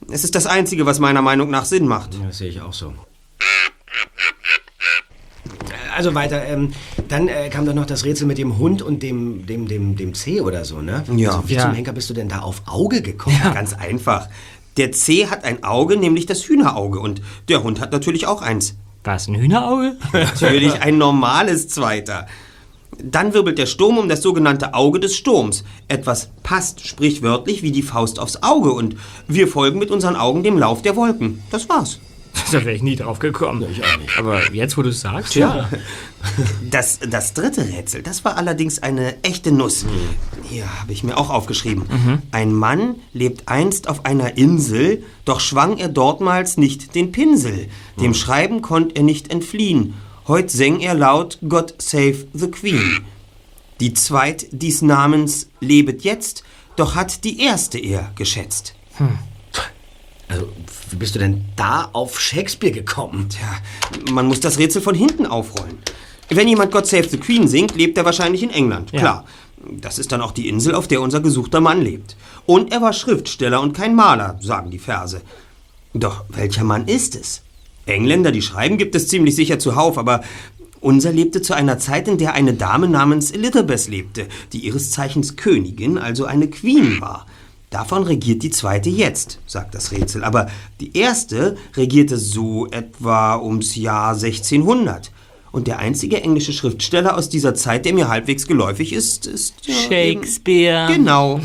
[0.10, 2.12] es ist das Einzige, was meiner Meinung nach Sinn macht.
[2.26, 2.94] Das sehe ich auch so.
[5.96, 6.74] Also weiter, ähm,
[7.10, 10.14] dann äh, kam doch noch das Rätsel mit dem Hund und dem, dem, dem, dem
[10.14, 11.04] C oder so, ne?
[11.16, 11.30] Ja.
[11.36, 11.64] Also, wie Ja.
[11.64, 13.40] zum Henker bist du denn da auf Auge gekommen?
[13.54, 14.30] Ganz einfach.
[14.78, 17.00] Der C hat ein Auge, nämlich das Hühnerauge.
[17.00, 18.76] Und der Hund hat natürlich auch eins.
[19.04, 19.98] Was, ein Hühnerauge?
[20.14, 22.28] Natürlich ein normales Zweiter.
[23.04, 25.64] Dann wirbelt der Sturm um das sogenannte Auge des Sturms.
[25.88, 28.96] Etwas passt sprichwörtlich wie die Faust aufs Auge und
[29.28, 31.42] wir folgen mit unseren Augen dem Lauf der Wolken.
[31.52, 32.00] Das war's.
[32.52, 33.66] Da wäre ich nie drauf gekommen.
[33.70, 34.18] ich auch nicht.
[34.18, 35.70] Aber jetzt, wo du es sagst, Tja.
[36.70, 39.86] Das, das dritte Rätsel, das war allerdings eine echte Nuss.
[40.44, 42.22] Hier habe ich mir auch aufgeschrieben.
[42.32, 47.68] Ein Mann lebt einst auf einer Insel, doch schwang er dortmals nicht den Pinsel.
[48.00, 49.96] Dem Schreiben konnt er nicht entfliehen.
[50.32, 53.02] Heut säng er laut God save the Queen.
[53.82, 56.46] Die zweit dies Namens lebet jetzt,
[56.78, 58.74] doch hat die erste er geschätzt.
[60.30, 60.48] Also,
[60.90, 63.28] wie bist du denn da auf Shakespeare gekommen?
[63.28, 63.58] Tja,
[64.10, 65.80] man muss das Rätsel von hinten aufrollen.
[66.30, 68.94] Wenn jemand God Save the Queen singt, lebt er wahrscheinlich in England.
[68.94, 69.00] Ja.
[69.00, 69.26] Klar.
[69.82, 72.16] Das ist dann auch die Insel, auf der unser gesuchter Mann lebt.
[72.46, 75.22] Und er war Schriftsteller und kein Maler, sagen die Verse.
[75.94, 77.42] Doch welcher Mann ist es?
[77.86, 80.22] Engländer, die schreiben, gibt es ziemlich sicher zuhauf, aber
[80.80, 85.36] unser lebte zu einer Zeit, in der eine Dame namens Elizabeth lebte, die ihres Zeichens
[85.36, 87.28] Königin, also eine Queen war.
[87.70, 90.26] Davon regiert die zweite jetzt, sagt das Rätsel.
[90.26, 90.48] Aber
[90.82, 95.12] die erste regierte so etwa ums Jahr 1600.
[95.52, 99.56] Und der einzige englische Schriftsteller aus dieser Zeit, der mir halbwegs geläufig ist, ist...
[99.66, 100.86] Ja, Shakespeare.
[100.86, 101.42] eben- Genau.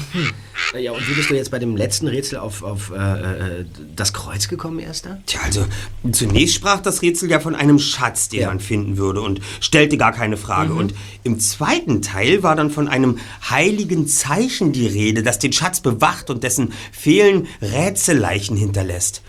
[0.80, 4.12] Ja, und wie bist du jetzt bei dem letzten Rätsel auf, auf äh, äh, das
[4.12, 5.20] Kreuz gekommen, Erster?
[5.26, 5.66] Tja, also
[6.12, 10.12] zunächst sprach das Rätsel ja von einem Schatz, den man finden würde und stellte gar
[10.12, 10.72] keine Frage.
[10.72, 10.78] Mhm.
[10.78, 10.94] Und
[11.24, 13.18] im zweiten Teil war dann von einem
[13.50, 19.22] heiligen Zeichen die Rede, das den Schatz bewacht und dessen Fehlen Rätselleichen hinterlässt.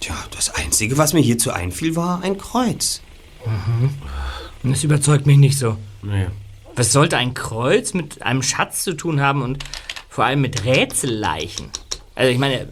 [0.00, 3.02] Tja, das Einzige, was mir hierzu einfiel, war ein Kreuz.
[3.44, 4.70] Mhm.
[4.70, 5.76] Das überzeugt mich nicht so.
[6.02, 6.26] Nee.
[6.74, 9.64] Was sollte ein Kreuz mit einem Schatz zu tun haben und
[10.08, 11.66] vor allem mit Rätselleichen?
[12.14, 12.68] Also ich meine,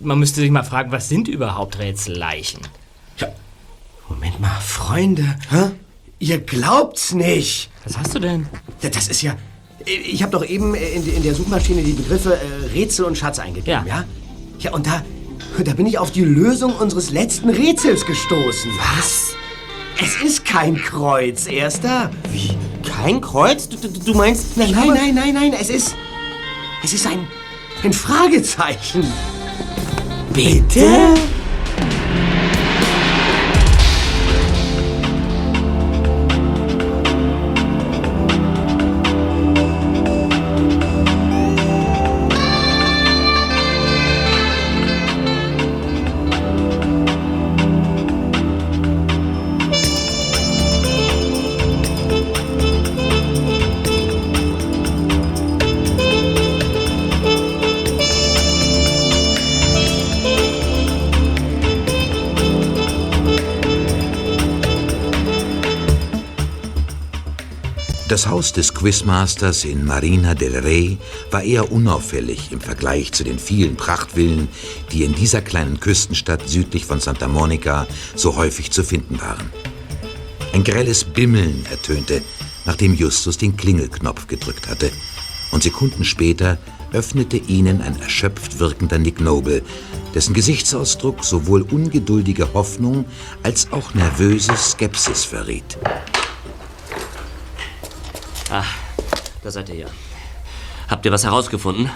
[0.00, 2.60] man müsste sich mal fragen, was sind überhaupt Rätselleichen?
[4.08, 5.36] Moment mal, Freunde.
[6.18, 7.70] Ihr glaubt's nicht.
[7.84, 8.46] Was hast du denn?
[8.82, 9.36] Ja, das ist ja.
[9.84, 13.86] Ich habe doch eben in, in der Suchmaschine die Begriffe äh, Rätsel und Schatz eingegeben,
[13.86, 14.04] ja?
[14.60, 15.02] Ja, und da,
[15.64, 18.70] da bin ich auf die Lösung unseres letzten Rätsels gestoßen.
[18.96, 19.34] Was?
[20.00, 22.10] Es ist kein Kreuz, Erster.
[22.30, 22.56] Wie?
[22.88, 23.68] Kein Kreuz?
[23.68, 24.56] Du, du, du meinst...
[24.56, 25.52] Nein, nein, nein, nein, nein.
[25.58, 25.94] Es ist.
[26.82, 27.26] Es ist ein.
[27.82, 29.04] ein Fragezeichen.
[30.32, 31.14] Bitte?
[68.12, 70.98] Das Haus des Quizmasters in Marina del Rey
[71.30, 74.48] war eher unauffällig im Vergleich zu den vielen Prachtvillen,
[74.90, 79.50] die in dieser kleinen Küstenstadt südlich von Santa Monica so häufig zu finden waren.
[80.52, 82.20] Ein grelles Bimmeln ertönte,
[82.66, 84.90] nachdem Justus den Klingelknopf gedrückt hatte,
[85.50, 86.58] und Sekunden später
[86.92, 89.62] öffnete ihnen ein erschöpft wirkender Nick Noble,
[90.14, 93.06] dessen Gesichtsausdruck sowohl ungeduldige Hoffnung
[93.42, 95.78] als auch nervöse Skepsis verriet.
[98.52, 98.66] Ah,
[99.42, 99.86] da seid ihr ja.
[100.86, 101.88] Habt ihr was herausgefunden?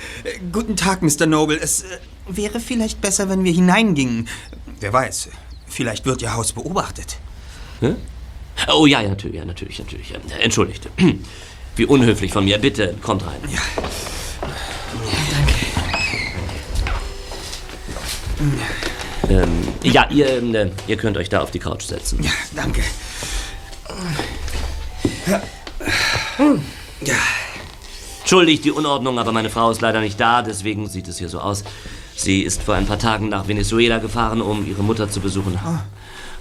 [0.52, 1.26] Guten Tag, Mr.
[1.26, 1.58] Noble.
[1.58, 1.98] Es äh,
[2.28, 4.28] wäre vielleicht besser, wenn wir hineingingen.
[4.78, 5.30] Wer weiß,
[5.66, 7.16] vielleicht wird Ihr Haus beobachtet.
[7.80, 7.96] Hä?
[8.72, 10.14] Oh ja, ja, natürlich, ja, natürlich, natürlich.
[10.38, 10.88] Entschuldigt.
[11.76, 12.58] Wie unhöflich von mir.
[12.58, 13.40] Bitte, kommt rein.
[13.50, 13.60] Ja.
[19.28, 22.22] Ähm, ja, ihr, ähm, äh, ihr könnt euch da auf die Couch setzen.
[22.22, 22.84] Ja, danke.
[25.26, 25.42] Ja.
[28.20, 31.40] Entschuldigt die Unordnung, aber meine Frau ist leider nicht da, deswegen sieht es hier so
[31.40, 31.64] aus.
[32.16, 35.58] Sie ist vor ein paar Tagen nach Venezuela gefahren, um ihre Mutter zu besuchen.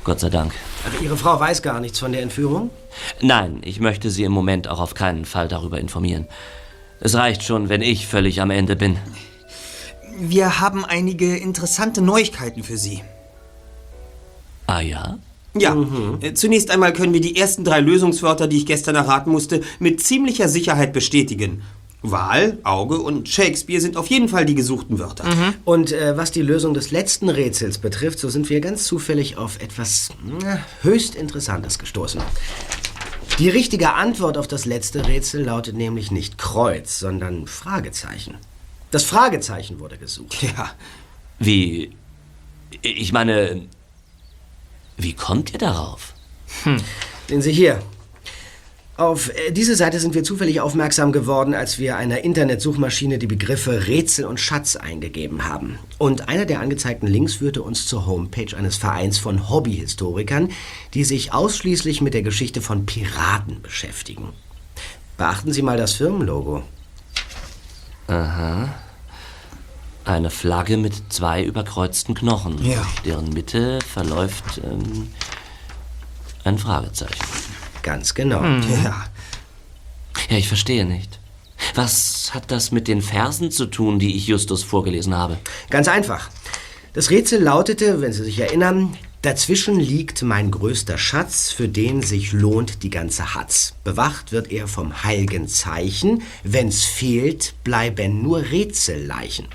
[0.04, 0.54] Gott sei Dank.
[0.86, 2.70] Also Ihre Frau weiß gar nichts von der Entführung?
[3.22, 6.28] Nein, ich möchte Sie im Moment auch auf keinen Fall darüber informieren.
[7.00, 8.98] Es reicht schon, wenn ich völlig am Ende bin.
[10.18, 13.02] Wir haben einige interessante Neuigkeiten für Sie.
[14.68, 15.18] Ah ja?
[15.56, 15.78] Ja,
[16.22, 20.02] äh, zunächst einmal können wir die ersten drei Lösungswörter, die ich gestern erraten musste, mit
[20.02, 21.62] ziemlicher Sicherheit bestätigen.
[22.02, 25.26] Wahl, Auge und Shakespeare sind auf jeden Fall die gesuchten Wörter.
[25.64, 29.62] Und äh, was die Lösung des letzten Rätsels betrifft, so sind wir ganz zufällig auf
[29.62, 32.20] etwas na, höchst Interessantes gestoßen.
[33.40, 38.36] Die richtige Antwort auf das letzte Rätsel lautet nämlich nicht Kreuz, sondern Fragezeichen.
[38.92, 40.44] Das Fragezeichen wurde gesucht.
[40.44, 40.72] Ja.
[41.40, 41.92] Wie.
[42.82, 43.68] Ich meine.
[44.98, 46.14] Wie kommt ihr darauf?
[47.28, 47.82] Sehen Sie hier.
[48.96, 53.88] Auf äh, diese Seite sind wir zufällig aufmerksam geworden, als wir einer Internetsuchmaschine die Begriffe
[53.88, 55.80] Rätsel und Schatz eingegeben haben.
[55.98, 60.50] Und einer der angezeigten Links führte uns zur Homepage eines Vereins von Hobbyhistorikern,
[60.94, 64.30] die sich ausschließlich mit der Geschichte von Piraten beschäftigen.
[65.18, 66.62] Beachten Sie mal das Firmenlogo.
[68.08, 68.76] Aha.
[70.06, 72.64] Eine Flagge mit zwei überkreuzten Knochen.
[72.66, 72.86] Ja.
[73.06, 75.10] Deren Mitte verläuft ähm,
[76.44, 77.24] ein Fragezeichen.
[77.84, 78.44] Ganz genau.
[78.44, 79.06] Ja.
[80.30, 81.20] Ja, ich verstehe nicht.
[81.76, 85.38] Was hat das mit den Versen zu tun, die ich Justus vorgelesen habe?
[85.70, 86.30] Ganz einfach.
[86.94, 92.34] Das Rätsel lautete, wenn Sie sich erinnern, dazwischen liegt mein größter Schatz, für den sich
[92.34, 93.74] lohnt die ganze Hatz.
[93.84, 99.48] Bewacht wird er vom heiligen Zeichen, wenn's fehlt, bleiben nur Rätselleichen.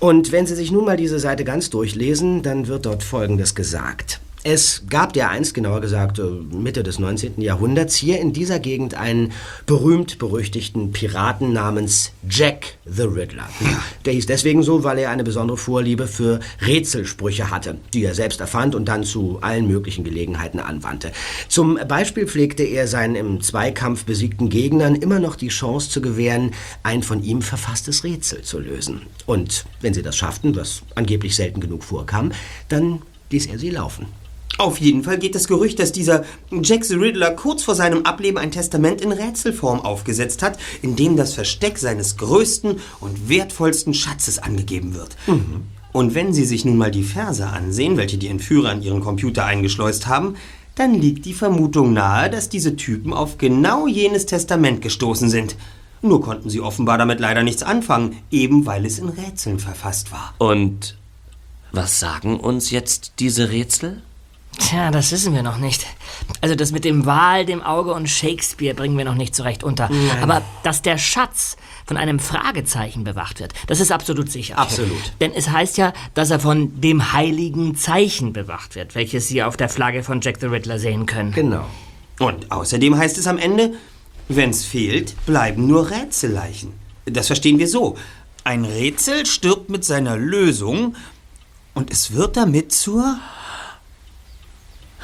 [0.00, 4.20] Und wenn Sie sich nun mal diese Seite ganz durchlesen, dann wird dort Folgendes gesagt.
[4.44, 7.40] Es gab ja einst, genauer gesagt äh, Mitte des 19.
[7.40, 9.30] Jahrhunderts, hier in dieser Gegend einen
[9.66, 13.48] berühmt-berüchtigten Piraten namens Jack the Riddler.
[14.04, 18.40] Der hieß deswegen so, weil er eine besondere Vorliebe für Rätselsprüche hatte, die er selbst
[18.40, 21.12] erfand und dann zu allen möglichen Gelegenheiten anwandte.
[21.46, 26.50] Zum Beispiel pflegte er seinen im Zweikampf besiegten Gegnern immer noch die Chance zu gewähren,
[26.82, 29.02] ein von ihm verfasstes Rätsel zu lösen.
[29.24, 32.32] Und wenn sie das schafften, was angeblich selten genug vorkam,
[32.68, 34.06] dann ließ er sie laufen.
[34.58, 36.24] Auf jeden Fall geht das Gerücht, dass dieser
[36.62, 41.16] Jack the Riddler kurz vor seinem Ableben ein Testament in Rätselform aufgesetzt hat, in dem
[41.16, 45.16] das Versteck seines größten und wertvollsten Schatzes angegeben wird.
[45.92, 49.44] Und wenn Sie sich nun mal die Verse ansehen, welche die Entführer in ihren Computer
[49.44, 50.36] eingeschleust haben,
[50.74, 55.56] dann liegt die Vermutung nahe, dass diese Typen auf genau jenes Testament gestoßen sind.
[56.00, 60.34] Nur konnten sie offenbar damit leider nichts anfangen, eben weil es in Rätseln verfasst war.
[60.38, 60.96] Und
[61.72, 64.02] was sagen uns jetzt diese Rätsel?
[64.62, 65.86] Tja, das wissen wir noch nicht.
[66.40, 69.64] Also das mit dem Wal, dem Auge und Shakespeare bringen wir noch nicht so recht
[69.64, 69.88] unter.
[69.88, 70.22] Nein.
[70.22, 74.58] Aber dass der Schatz von einem Fragezeichen bewacht wird, das ist absolut sicher.
[74.58, 75.12] Absolut.
[75.20, 79.56] Denn es heißt ja, dass er von dem heiligen Zeichen bewacht wird, welches Sie auf
[79.56, 81.32] der Flagge von Jack the Riddler sehen können.
[81.32, 81.66] Genau.
[82.20, 83.74] Und außerdem heißt es am Ende,
[84.28, 86.72] wenn's fehlt, bleiben nur Rätselleichen.
[87.06, 87.96] Das verstehen wir so.
[88.44, 90.94] Ein Rätsel stirbt mit seiner Lösung
[91.74, 93.18] und es wird damit zur...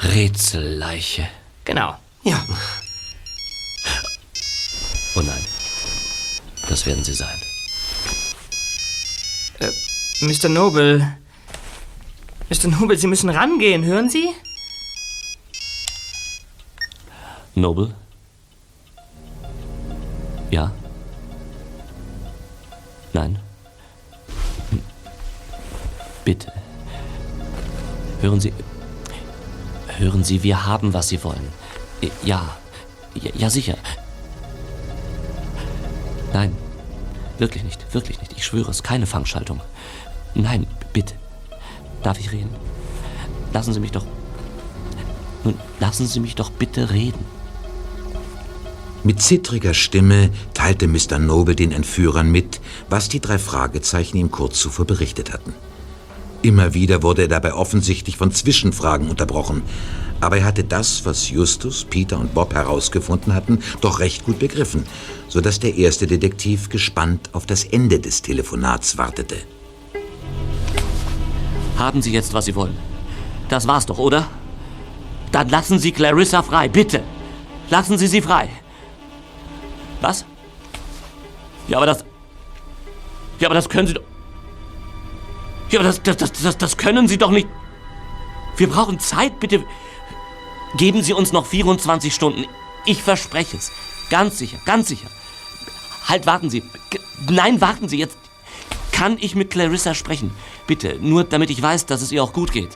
[0.03, 1.27] Rätselleiche.
[1.65, 1.97] Genau.
[2.23, 2.45] Ja.
[5.15, 5.43] Oh nein.
[6.67, 7.37] Das werden sie sein.
[9.59, 9.71] Äh,
[10.21, 10.49] Mr.
[10.49, 11.17] Noble.
[12.49, 12.67] Mr.
[12.67, 14.29] Noble, Sie müssen rangehen, hören Sie?
[17.55, 17.93] Noble?
[20.51, 20.71] Ja?
[23.13, 23.39] Nein?
[24.69, 24.81] Hm.
[26.23, 26.51] Bitte.
[28.21, 28.53] Hören Sie.
[29.99, 31.49] Hören Sie, wir haben, was Sie wollen.
[32.23, 32.57] Ja.
[33.13, 33.75] Ja, sicher.
[36.33, 36.55] Nein.
[37.37, 37.93] Wirklich nicht.
[37.93, 38.31] Wirklich nicht.
[38.37, 38.81] Ich schwöre es.
[38.81, 39.59] Keine Fangschaltung.
[40.35, 41.15] Nein, bitte.
[42.01, 42.49] Darf ich reden?
[43.51, 44.05] Lassen Sie mich doch.
[45.43, 47.25] Nun, lassen Sie mich doch bitte reden.
[49.03, 51.19] Mit zittriger Stimme teilte Mr.
[51.19, 55.53] Noble den Entführern mit, was die drei Fragezeichen ihm kurz zuvor berichtet hatten.
[56.41, 59.63] Immer wieder wurde er dabei offensichtlich von Zwischenfragen unterbrochen,
[60.21, 64.85] aber er hatte das, was Justus, Peter und Bob herausgefunden hatten, doch recht gut begriffen,
[65.27, 69.37] sodass der erste Detektiv gespannt auf das Ende des Telefonats wartete.
[71.77, 72.77] Haben Sie jetzt, was Sie wollen?
[73.49, 74.27] Das war's doch, oder?
[75.31, 77.03] Dann lassen Sie Clarissa frei, bitte.
[77.69, 78.49] Lassen Sie sie frei.
[80.01, 80.25] Was?
[81.67, 82.03] Ja, aber das.
[83.39, 84.08] Ja, aber das können Sie doch.
[85.71, 87.47] Ja, das, das, das, das, können Sie doch nicht.
[88.57, 89.63] Wir brauchen Zeit, bitte.
[90.77, 92.45] Geben Sie uns noch 24 Stunden.
[92.85, 93.71] Ich verspreche es.
[94.09, 95.07] Ganz sicher, ganz sicher.
[96.07, 96.63] Halt, warten Sie.
[97.29, 98.17] Nein, warten Sie jetzt.
[98.91, 100.31] Kann ich mit Clarissa sprechen?
[100.65, 102.75] Bitte, nur damit ich weiß, dass es ihr auch gut geht.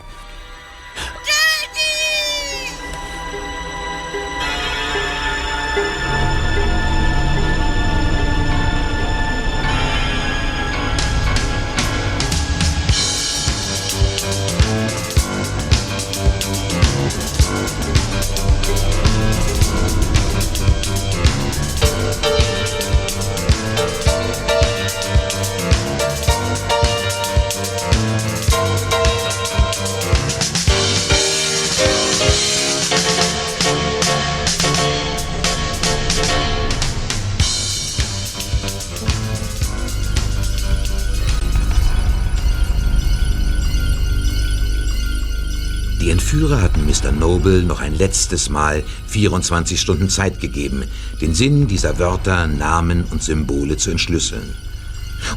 [46.44, 47.14] Die Entführer hatten Mr.
[47.14, 50.84] Noble noch ein letztes Mal 24 Stunden Zeit gegeben,
[51.22, 54.54] den Sinn dieser Wörter, Namen und Symbole zu entschlüsseln.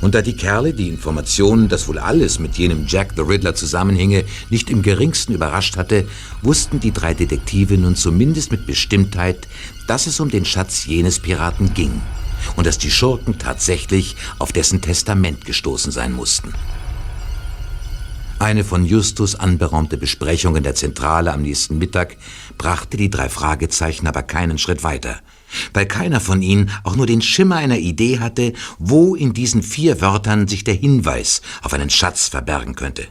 [0.01, 4.25] Und da die Kerle die Informationen, dass wohl alles mit jenem Jack the Riddler zusammenhinge,
[4.51, 6.09] nicht im geringsten überrascht hatte,
[6.43, 9.47] wussten die drei Detektive nun zumindest mit Bestimmtheit,
[9.87, 12.03] dass es um den Schatz jenes Piraten ging
[12.57, 16.53] und dass die Schurken tatsächlich auf dessen Testament gestoßen sein mussten.
[18.39, 22.17] Eine von Justus anberaumte Besprechung in der Zentrale am nächsten Mittag
[22.59, 25.21] brachte die drei Fragezeichen aber keinen Schritt weiter,
[25.73, 30.03] weil keiner von ihnen auch nur den Schimmer einer Idee hatte, wo in diesen vier
[30.03, 33.07] Wörtern sich der Hinweis auf einen Schatz verbergen könnte.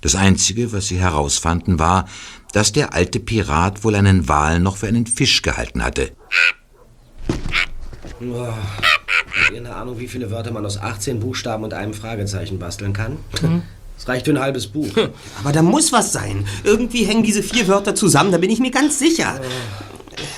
[0.00, 2.08] Das Einzige, was sie herausfanden, war,
[2.52, 6.10] dass der alte Pirat wohl einen Wal noch für einen Fisch gehalten hatte.
[8.18, 13.18] Irgendeine Ahnung, wie viele Wörter man aus 18 Buchstaben und einem Fragezeichen basteln kann?
[13.40, 13.62] Hm.
[14.00, 14.88] Das reicht für ein halbes Buch.
[15.40, 16.48] Aber da muss was sein.
[16.64, 19.38] Irgendwie hängen diese vier Wörter zusammen, da bin ich mir ganz sicher.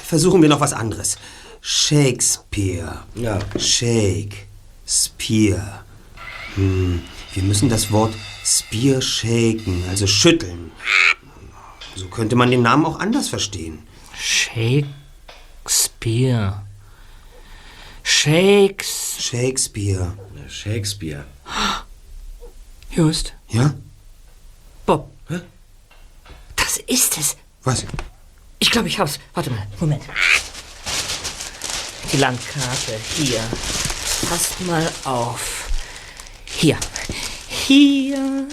[0.04, 1.16] Versuchen wir noch was anderes.
[1.60, 3.04] Shakespeare.
[3.14, 3.38] Ja.
[3.56, 4.42] Shakespeare.
[6.56, 7.02] Hm,
[7.34, 10.72] wir müssen das Wort Spear shaken, also schütteln.
[11.94, 13.84] So könnte man den Namen auch anders verstehen.
[14.18, 14.86] Shakespeare.
[18.02, 19.18] Shakes.
[19.20, 20.14] Shakespeare.
[20.48, 21.26] Shakespeare.
[22.90, 23.34] Just.
[23.53, 23.74] Ja?
[24.86, 25.11] Bob.
[26.57, 27.36] Das ist es.
[27.64, 27.84] Was?
[28.59, 29.18] Ich glaube, ich hab's.
[29.34, 30.03] Warte mal, Moment.
[32.12, 33.40] Die Landkarte hier.
[34.28, 35.68] Passt mal auf.
[36.44, 36.78] Hier.
[37.48, 38.48] Hier.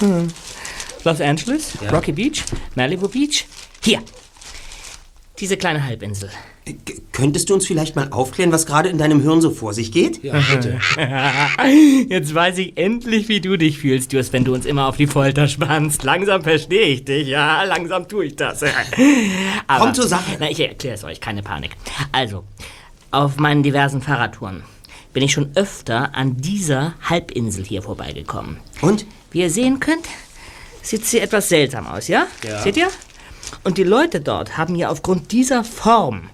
[0.00, 0.28] Hm.
[1.04, 1.90] Los Angeles, Ja.
[1.90, 2.42] Rocky Beach,
[2.74, 3.46] Malibu Beach.
[3.82, 4.02] Hier.
[5.38, 6.30] Diese kleine Halbinsel.
[7.12, 10.22] Könntest du uns vielleicht mal aufklären, was gerade in deinem Hirn so vor sich geht?
[10.22, 10.78] Ja, bitte.
[12.08, 15.06] Jetzt weiß ich endlich, wie du dich fühlst, Just, wenn du uns immer auf die
[15.06, 16.04] Folter spannst.
[16.04, 18.62] Langsam verstehe ich dich, ja, langsam tue ich das.
[19.66, 20.36] Aber, Kommt zur Sache.
[20.38, 21.72] Na, ich erkläre es euch, keine Panik.
[22.12, 22.44] Also,
[23.10, 24.62] auf meinen diversen Fahrradtouren
[25.12, 28.58] bin ich schon öfter an dieser Halbinsel hier vorbeigekommen.
[28.80, 29.06] Und?
[29.30, 30.06] Wie ihr sehen könnt,
[30.82, 32.26] sieht sie etwas seltsam aus, ja?
[32.44, 32.62] Ja.
[32.62, 32.88] Seht ihr?
[33.64, 36.30] Und die Leute dort haben ihr aufgrund dieser Form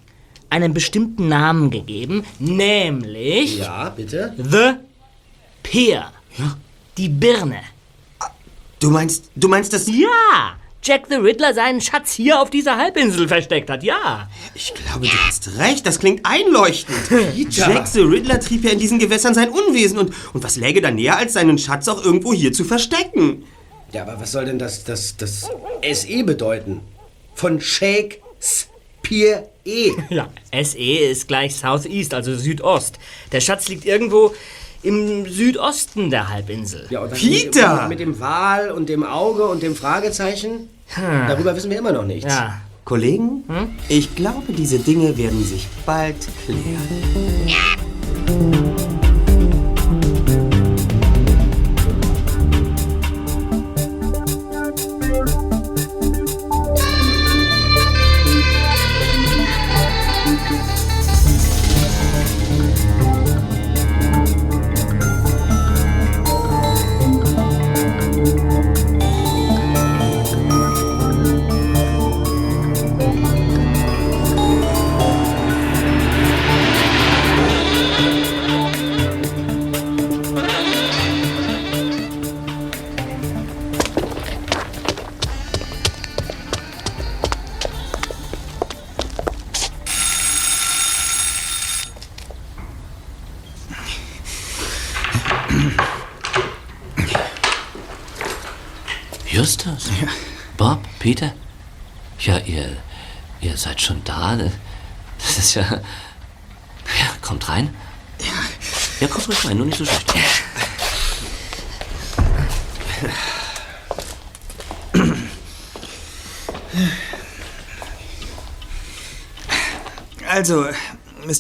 [0.51, 4.35] einen bestimmten Namen gegeben, nämlich Ja, bitte?
[4.37, 4.75] The
[5.63, 6.07] Pier.
[6.39, 6.57] Ja.
[6.97, 7.61] Die Birne.
[8.81, 9.87] Du meinst, du meinst das?
[9.89, 10.57] Ja!
[10.83, 14.29] Jack the Riddler seinen Schatz hier auf dieser Halbinsel versteckt hat, ja.
[14.55, 15.87] Ich glaube, du hast recht.
[15.87, 16.99] Das klingt einleuchtend.
[17.51, 19.99] Jack the Riddler trieb ja in diesen Gewässern sein Unwesen.
[19.99, 23.45] Und, und was läge da näher, als seinen Schatz auch irgendwo hier zu verstecken?
[23.93, 25.49] Ja, aber was soll denn das, das, das
[25.93, 26.81] SE bedeuten?
[27.35, 27.63] Von
[29.05, 29.93] Shakespeare E.
[30.11, 30.29] Ja,
[30.63, 32.99] SE ist gleich Southeast, also Südost.
[33.33, 34.35] Der Schatz liegt irgendwo
[34.83, 36.87] im Südosten der Halbinsel.
[36.91, 37.83] Ja, und was Peter!
[37.83, 40.69] Mit, mit dem Wal und dem Auge und dem Fragezeichen?
[41.29, 42.33] Darüber wissen wir immer noch nichts.
[42.33, 42.61] Ja.
[42.85, 43.45] Kollegen,
[43.89, 47.47] ich glaube, diese Dinge werden sich bald klären.
[47.47, 48.64] Justus?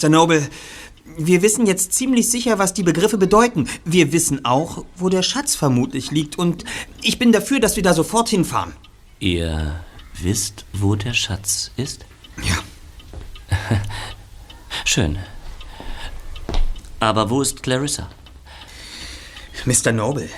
[0.04, 0.10] Mr.
[0.10, 0.46] Noble,
[1.16, 3.68] wir wissen jetzt ziemlich sicher, was die Begriffe bedeuten.
[3.86, 6.36] Wir wissen auch, wo der Schatz vermutlich liegt.
[6.36, 6.64] Und
[7.00, 8.74] ich bin dafür, dass wir da sofort hinfahren.
[9.18, 9.80] Ihr
[10.20, 12.04] wisst, wo der Schatz ist?
[12.42, 12.58] Ja.
[14.84, 15.18] Schön.
[17.00, 18.10] Aber wo ist Clarissa?
[19.64, 19.92] Mr.
[19.92, 20.28] Noble,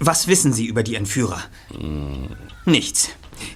[0.00, 1.40] was wissen Sie über die Entführer?
[2.64, 3.10] Nichts.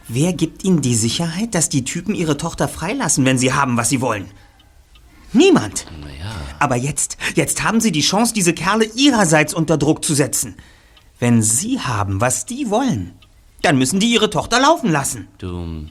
[0.07, 3.89] Wer gibt Ihnen die Sicherheit, dass die Typen ihre Tochter freilassen, wenn sie haben, was
[3.89, 4.31] sie wollen?
[5.33, 5.87] Niemand.
[6.59, 10.57] Aber jetzt, jetzt haben Sie die Chance, diese Kerle Ihrerseits unter Druck zu setzen.
[11.19, 13.15] Wenn Sie haben, was die wollen,
[13.63, 15.29] dann müssen die ihre Tochter laufen lassen.
[15.39, 15.87] Du.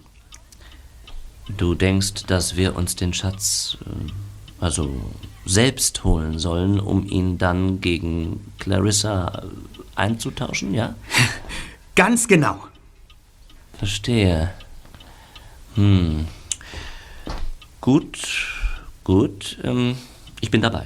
[1.58, 3.78] Du denkst, dass wir uns den Schatz.
[3.86, 5.02] äh, also.
[5.46, 9.48] selbst holen sollen, um ihn dann gegen Clarissa äh,
[9.96, 10.94] einzutauschen, ja?
[11.96, 12.60] Ganz genau.
[13.78, 14.52] Verstehe.
[15.76, 16.28] Hm.
[17.82, 18.20] Gut,
[19.10, 19.58] gut.
[19.64, 19.96] Ähm,
[20.40, 20.86] ich bin dabei.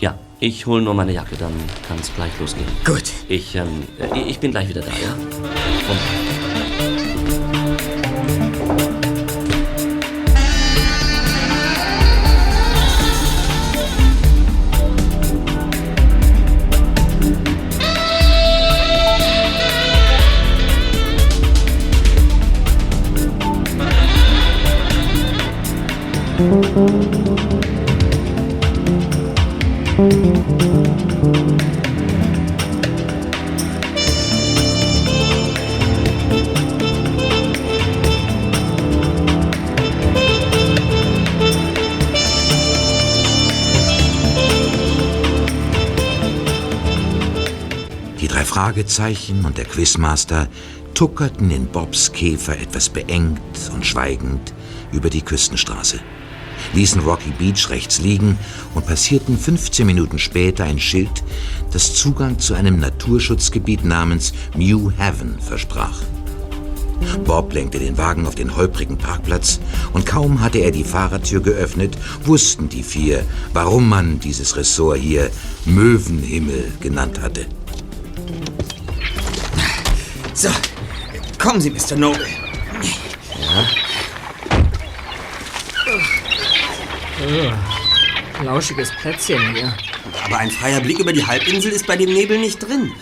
[0.00, 1.52] Ja, ich hole nur meine Jacke, dann
[1.86, 2.66] kann es gleich losgehen.
[2.86, 3.12] Gut.
[3.28, 5.12] Ich, ähm, äh, ich bin gleich wieder da, ja?
[5.12, 6.35] Und
[26.76, 26.82] Die
[48.28, 50.48] drei Fragezeichen und der Quizmaster
[50.92, 53.40] tuckerten in Bobs Käfer etwas beengt
[53.72, 54.52] und schweigend
[54.92, 56.00] über die Küstenstraße
[56.76, 58.38] ließen Rocky Beach rechts liegen
[58.74, 61.24] und passierten 15 Minuten später ein Schild,
[61.72, 66.02] das Zugang zu einem Naturschutzgebiet namens New Haven versprach.
[67.24, 69.58] Bob lenkte den Wagen auf den holprigen Parkplatz
[69.92, 75.30] und kaum hatte er die Fahrertür geöffnet, wussten die vier, warum man dieses Ressort hier
[75.64, 77.46] Möwenhimmel genannt hatte.
[80.34, 80.50] So,
[81.38, 81.96] kommen Sie, Mr.
[81.96, 82.26] Noble.
[87.18, 89.74] Oh, lauschiges Plätzchen hier.
[90.24, 92.92] Aber ein freier Blick über die Halbinsel ist bei dem Nebel nicht drin.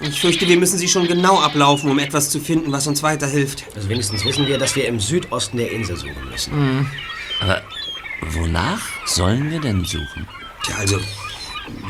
[0.00, 3.64] Ich fürchte, wir müssen sie schon genau ablaufen, um etwas zu finden, was uns weiterhilft.
[3.74, 6.90] Also wenigstens wissen wir, dass wir im Südosten der Insel suchen müssen.
[7.40, 7.62] Aber
[8.30, 10.26] wonach sollen wir denn suchen?
[10.64, 10.98] Tja, also,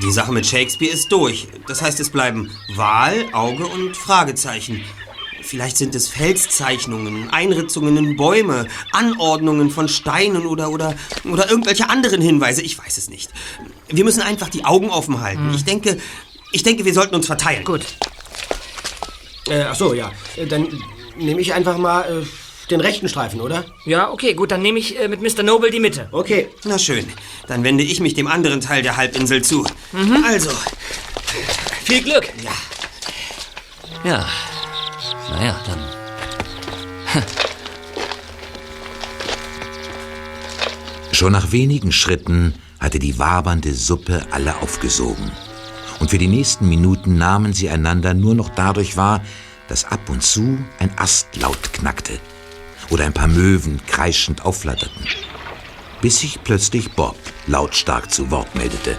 [0.02, 1.48] die Sache mit Shakespeare ist durch.
[1.66, 4.82] Das heißt, es bleiben Wal, Auge und Fragezeichen.
[5.48, 10.94] Vielleicht sind es Felszeichnungen, Einritzungen in Bäume, Anordnungen von Steinen oder, oder,
[11.24, 12.60] oder irgendwelche anderen Hinweise.
[12.60, 13.30] Ich weiß es nicht.
[13.88, 15.54] Wir müssen einfach die Augen offen halten.
[15.54, 15.96] Ich denke,
[16.52, 17.64] ich denke, wir sollten uns verteilen.
[17.64, 17.80] Gut.
[19.48, 20.12] Äh, ach so, ja.
[20.36, 20.68] Äh, Dann
[21.16, 22.26] nehme ich einfach mal äh,
[22.70, 23.64] den rechten Streifen, oder?
[23.86, 25.42] Ja, okay, gut, dann nehme ich äh, mit Mr.
[25.44, 26.08] Noble die Mitte.
[26.12, 26.50] Okay.
[26.64, 27.06] Na schön.
[27.46, 29.64] Dann wende ich mich dem anderen Teil der Halbinsel zu.
[30.26, 30.50] Also,
[31.84, 32.28] Viel Glück.
[32.44, 32.50] ja.
[34.04, 34.28] Ja.
[35.30, 35.78] Naja, dann.
[41.12, 45.30] Schon nach wenigen Schritten hatte die wabernde Suppe alle aufgesogen.
[46.00, 49.20] Und für die nächsten Minuten nahmen sie einander nur noch dadurch wahr,
[49.68, 52.20] dass ab und zu ein Ast laut knackte
[52.90, 55.06] oder ein paar Möwen kreischend aufflatterten.
[56.00, 57.16] Bis sich plötzlich Bob
[57.48, 58.96] lautstark zu Wort meldete.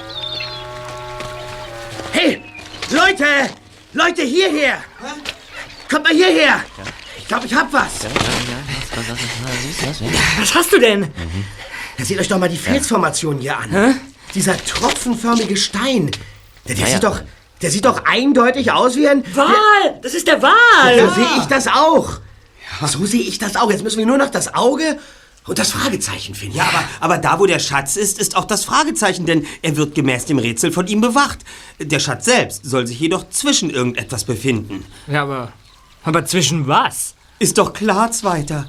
[2.11, 2.41] Hey,
[2.91, 3.49] Leute!
[3.93, 4.79] Leute, hierher!
[5.89, 6.63] Kommt mal hierher!
[7.17, 8.05] Ich glaube, ich hab was.
[10.39, 11.07] Was hast du denn?
[11.97, 13.99] Ja, seht euch doch mal die Felsformation hier an.
[14.35, 16.11] Dieser tropfenförmige Stein.
[16.67, 17.09] Der, der, Ja, sieht ja.
[17.09, 17.21] doch,
[17.61, 19.23] der sieht doch eindeutig aus wie ein...
[19.35, 19.99] Wal!
[20.01, 20.97] Das ist der Wal!
[20.97, 22.19] Ja, sehe ich das auch.
[22.85, 23.71] So sehe ich das auch.
[23.71, 24.99] Jetzt müssen wir nur noch das Auge
[25.47, 26.55] und das Fragezeichen finden.
[26.55, 29.95] Ja, aber, aber da, wo der Schatz ist, ist auch das Fragezeichen, denn er wird
[29.95, 31.39] gemäß dem Rätsel von ihm bewacht.
[31.79, 34.85] Der Schatz selbst soll sich jedoch zwischen irgendetwas befinden.
[35.07, 35.51] Ja, aber.
[36.03, 37.15] Aber zwischen was?
[37.39, 38.67] Ist doch klar, Zweiter.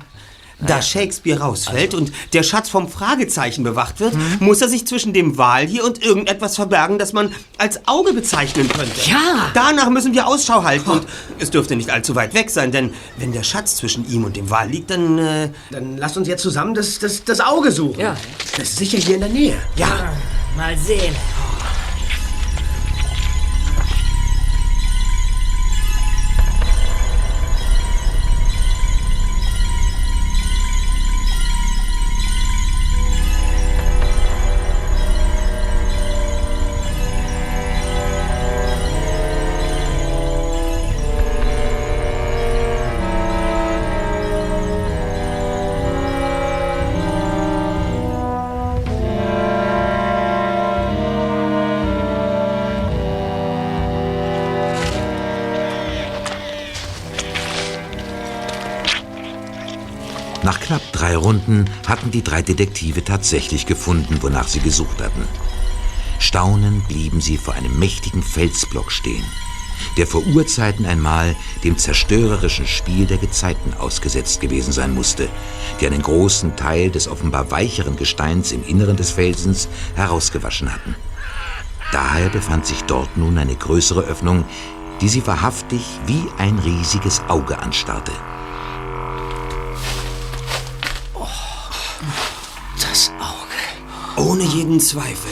[0.66, 5.38] Da Shakespeare rausfällt und der Schatz vom Fragezeichen bewacht wird, muss er sich zwischen dem
[5.38, 9.00] Wal hier und irgendetwas verbergen, das man als Auge bezeichnen könnte.
[9.10, 9.50] Ja.
[9.54, 11.06] Danach müssen wir Ausschau halten und
[11.38, 14.50] es dürfte nicht allzu weit weg sein, denn wenn der Schatz zwischen ihm und dem
[14.50, 15.18] Wal liegt, dann...
[15.18, 17.98] Äh, Dann lasst uns jetzt zusammen das, das, das Auge suchen.
[17.98, 18.16] Ja.
[18.58, 19.56] Das ist sicher hier in der Nähe.
[19.76, 20.12] ja,
[20.56, 21.14] Mal sehen.
[61.50, 65.24] Runden hatten die drei Detektive tatsächlich gefunden, wonach sie gesucht hatten.
[66.20, 69.24] Staunend blieben sie vor einem mächtigen Felsblock stehen,
[69.96, 71.34] der vor Urzeiten einmal
[71.64, 75.28] dem zerstörerischen Spiel der Gezeiten ausgesetzt gewesen sein musste,
[75.80, 80.94] die einen großen Teil des offenbar weicheren Gesteins im Inneren des Felsens herausgewaschen hatten.
[81.90, 84.44] Daher befand sich dort nun eine größere Öffnung,
[85.00, 88.12] die sie wahrhaftig wie ein riesiges Auge anstarrte.
[94.40, 95.30] Ohne jeden Zweifel.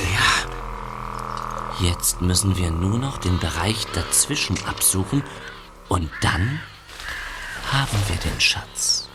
[1.81, 5.23] Jetzt müssen wir nur noch den Bereich dazwischen absuchen
[5.89, 6.61] und dann
[7.73, 9.09] haben wir den Schatz.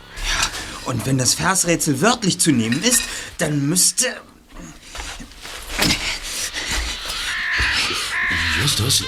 [0.84, 3.02] Und wenn das Versrätsel wörtlich zu nehmen ist,
[3.38, 4.06] dann müsste...
[8.62, 9.04] Justus,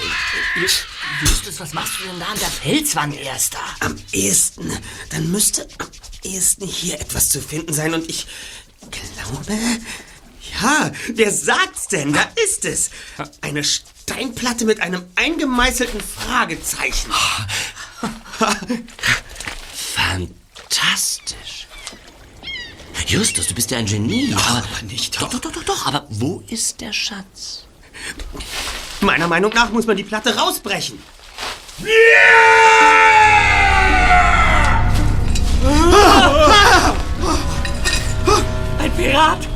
[1.21, 3.59] Justus, was machst du denn da an der Felswand, Erster?
[3.79, 4.71] Am ehesten,
[5.09, 5.87] dann müsste am
[6.23, 8.27] ehesten hier etwas zu finden sein und ich
[8.91, 9.57] glaube,
[10.61, 12.13] ja, wer sagt's denn?
[12.13, 12.89] Da ist es.
[13.41, 17.11] Eine Steinplatte mit einem eingemeißelten Fragezeichen.
[19.73, 21.67] Fantastisch.
[23.07, 24.33] Justus, du bist ja ein Genie.
[24.33, 25.29] aber, nicht doch.
[25.29, 25.85] Doch, doch, doch, doch.
[25.87, 27.65] Aber wo ist der Schatz?
[29.01, 31.01] Meiner Meinung nach muss man die Platte rausbrechen.
[31.83, 32.17] Pirat!
[38.79, 39.46] Ein Pirat,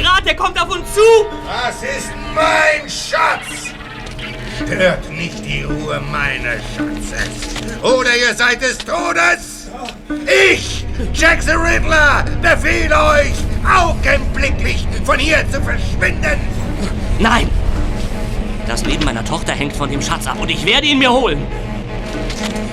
[0.00, 1.00] der kommt auf uns zu!
[1.46, 3.74] Das ist mein Schatz!
[4.56, 7.82] Stört nicht die Ruhe meines Schatzes.
[7.82, 9.70] Oder ihr seid des Todes!
[10.50, 13.32] Ich, Jack the Riddler, befehle euch,
[13.66, 16.40] augenblicklich von hier zu verschwinden!
[17.18, 17.50] Nein!
[18.66, 21.46] Das Leben meiner Tochter hängt von dem Schatz ab und ich werde ihn mir holen.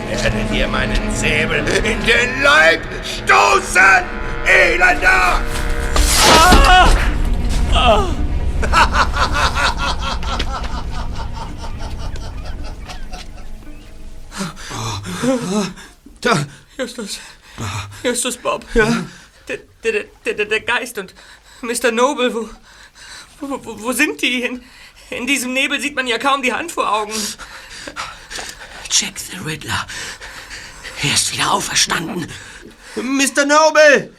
[0.10, 4.04] Werdet ihr meinen Säbel in den Leib stoßen,
[4.46, 5.42] Elender!
[16.22, 16.46] Da.
[16.78, 17.20] Justus.
[18.04, 18.66] Justus Bob.
[18.74, 19.06] Ja?
[19.48, 21.14] Der, der, der, der, Geist und
[21.62, 21.92] Mr.
[21.92, 22.50] Noble, wo,
[23.40, 24.44] wo, wo, wo sind die?
[24.44, 24.64] In,
[25.10, 27.14] in diesem Nebel sieht man ja kaum die Hand vor Augen.
[28.92, 29.88] Jack the Riddler.
[31.02, 32.28] Er ist wieder auferstanden.
[32.96, 33.46] Mr.
[33.46, 34.14] Noble!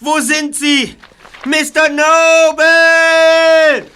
[0.00, 0.96] Wo sind Sie?
[1.44, 1.88] Mr.
[1.88, 3.90] Noble!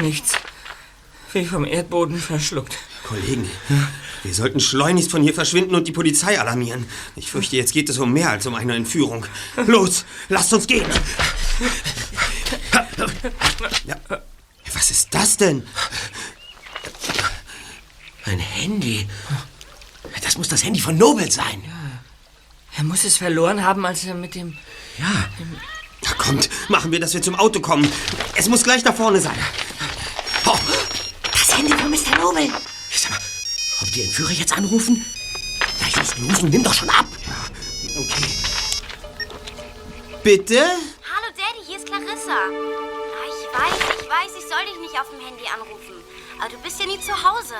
[0.00, 0.32] Nichts.
[1.32, 2.76] Wie vom Erdboden verschluckt.
[3.04, 3.48] Kollegen,
[4.24, 6.88] wir sollten schleunigst von hier verschwinden und die Polizei alarmieren.
[7.14, 9.24] Ich fürchte, jetzt geht es um mehr als um eine Entführung.
[9.66, 10.86] Los, lasst uns gehen!
[13.84, 13.96] Ja,
[14.74, 15.62] was ist das denn?
[18.24, 19.06] Ein Handy.
[20.22, 21.62] Das muss das Handy von Nobel sein.
[22.76, 24.56] Er muss es verloren haben, als er mit dem...
[24.98, 25.28] Ja.
[26.04, 27.90] Na kommt, machen wir, dass wir zum Auto kommen.
[28.34, 29.38] Es muss gleich da vorne sein.
[30.46, 30.58] Oh,
[31.30, 32.18] Das Handy von Mr.
[32.18, 32.48] Noble.
[32.90, 33.20] sag mal,
[33.82, 35.04] ob die Entführer jetzt anrufen?
[35.80, 37.06] Na, just los, nun nimm doch schon ab.
[37.96, 38.28] Okay.
[40.22, 40.60] Bitte?
[40.60, 42.32] Hallo Daddy, hier ist Clarissa.
[42.32, 45.94] Ah, ich weiß, ich weiß, ich soll dich nicht auf dem Handy anrufen.
[46.40, 47.54] Aber du bist ja nie zu Hause.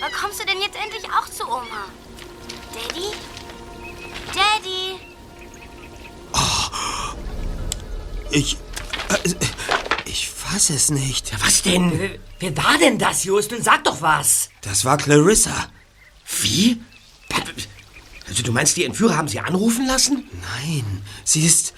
[0.00, 1.84] Wann kommst du denn jetzt endlich auch zu Oma?
[2.74, 3.12] Daddy?
[4.34, 5.00] Daddy?
[8.30, 8.56] Ich.
[9.08, 9.34] Äh,
[10.06, 11.32] ich fass es nicht.
[11.44, 12.18] Was denn?
[12.38, 13.64] Wer, war denn das, Justus?
[13.64, 14.50] Sag doch was.
[14.62, 15.68] Das war Clarissa.
[16.42, 16.80] Wie?
[18.28, 20.30] Also du meinst, die Entführer haben sie anrufen lassen?
[20.62, 21.74] Nein, sie ist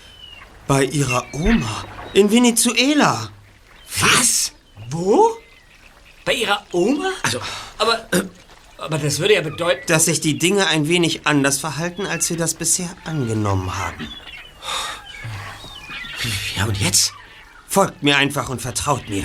[0.69, 3.31] bei ihrer Oma in Venezuela.
[3.99, 4.53] Was?
[4.91, 5.39] Wo?
[6.27, 7.11] Bei ihrer Oma?
[7.23, 7.41] Also,
[7.83, 8.07] Aber,
[8.79, 9.83] aber das würde ja bedeuten...
[9.89, 14.07] Dass sich die Dinge ein wenig anders verhalten, als wir das bisher angenommen haben.
[16.57, 17.13] ja und jetzt?
[17.67, 19.25] Folgt mir einfach und vertraut mir.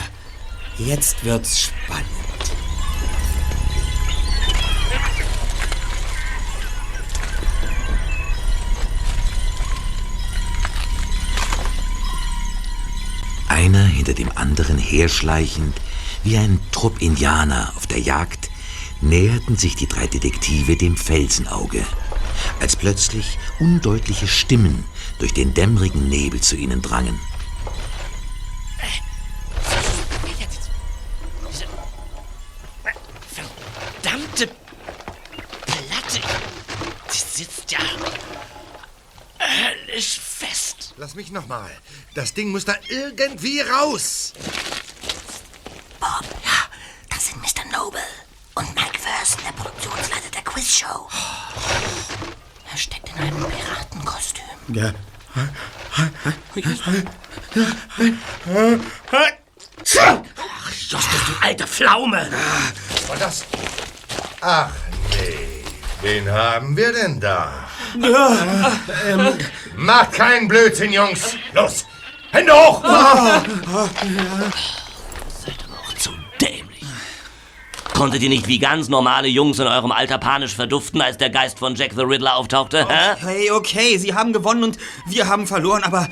[0.80, 2.08] Jetzt wird's spannend.
[13.48, 15.80] Einer hinter dem anderen herschleichend,
[16.28, 18.50] wie ein Trupp Indianer auf der Jagd,
[19.00, 21.86] näherten sich die drei Detektive dem Felsenauge,
[22.60, 24.84] als plötzlich undeutliche Stimmen
[25.20, 27.18] durch den dämmerigen Nebel zu ihnen drangen.
[34.02, 34.48] Verdammte
[35.66, 36.22] Platte.
[37.14, 37.80] Die sitzt ja
[39.40, 40.94] höllisch fest.
[40.98, 41.72] Lass mich nochmal.
[42.16, 44.34] Das Ding muss da irgendwie raus.
[46.00, 46.68] Bob, ja,
[47.10, 47.66] das sind Mr.
[47.72, 48.00] Noble
[48.56, 51.08] und Mike Thurston, der Produktionsleiter der Quizshow.
[52.72, 54.44] Er steckt in einem Piratenkostüm.
[54.74, 54.92] Ja.
[60.00, 62.30] Ach, Justus, du alte Pflaume.
[63.12, 63.46] Und das.
[64.42, 64.70] Ach
[65.12, 65.64] nee.
[66.02, 67.68] Wen haben wir denn da?
[69.76, 71.36] Macht keinen Blödsinn, Jungs.
[71.54, 71.86] Los,
[72.32, 72.84] Hände hoch!
[72.84, 72.90] Zu
[77.98, 81.58] Konntet ihr nicht wie ganz normale Jungs in eurem Alter panisch verduften, als der Geist
[81.58, 82.88] von Jack the Riddler auftauchte?
[82.88, 84.78] Hey, okay, Sie haben gewonnen und
[85.08, 86.08] wir haben verloren, aber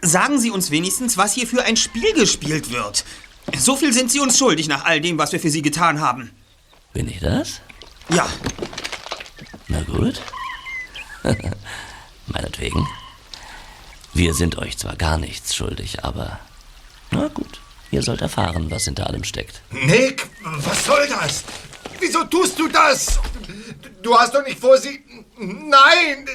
[0.00, 3.04] sagen Sie uns wenigstens, was hier für ein Spiel gespielt wird.
[3.56, 6.32] So viel sind Sie uns schuldig nach all dem, was wir für Sie getan haben.
[6.92, 7.60] Bin ich das?
[8.08, 8.26] Ja,
[9.68, 10.20] Na gut.
[12.26, 12.84] Meinetwegen.
[14.12, 16.40] Wir sind euch zwar gar nichts schuldig, aber
[17.12, 17.60] na gut.
[17.92, 19.60] Ihr sollt erfahren, was hinter allem steckt.
[19.70, 21.44] Nick, was soll das?
[22.00, 23.20] Wieso tust du das?
[24.02, 25.04] Du hast doch nicht vor, sie...
[25.38, 26.26] Nein,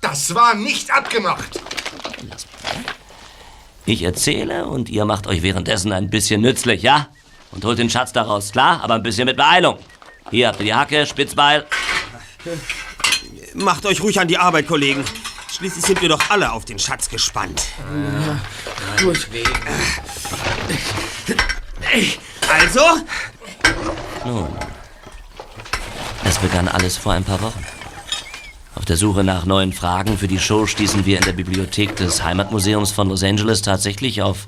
[0.00, 1.60] das war nicht abgemacht.
[3.84, 7.08] Ich erzähle und ihr macht euch währenddessen ein bisschen nützlich, ja?
[7.52, 8.80] Und holt den Schatz daraus, klar?
[8.82, 9.78] Aber ein bisschen mit Beeilung.
[10.30, 11.66] Hier habt ihr die Hacke, Spitzbeil.
[13.52, 15.04] Macht euch ruhig an die Arbeit, Kollegen.
[15.56, 17.62] Schließlich sind wir doch alle auf den Schatz gespannt.
[19.00, 19.26] Gut.
[22.46, 22.80] Also?
[24.26, 24.48] Nun,
[26.24, 27.64] es begann alles vor ein paar Wochen.
[28.74, 32.22] Auf der Suche nach neuen Fragen für die Show stießen wir in der Bibliothek des
[32.22, 34.46] Heimatmuseums von Los Angeles tatsächlich auf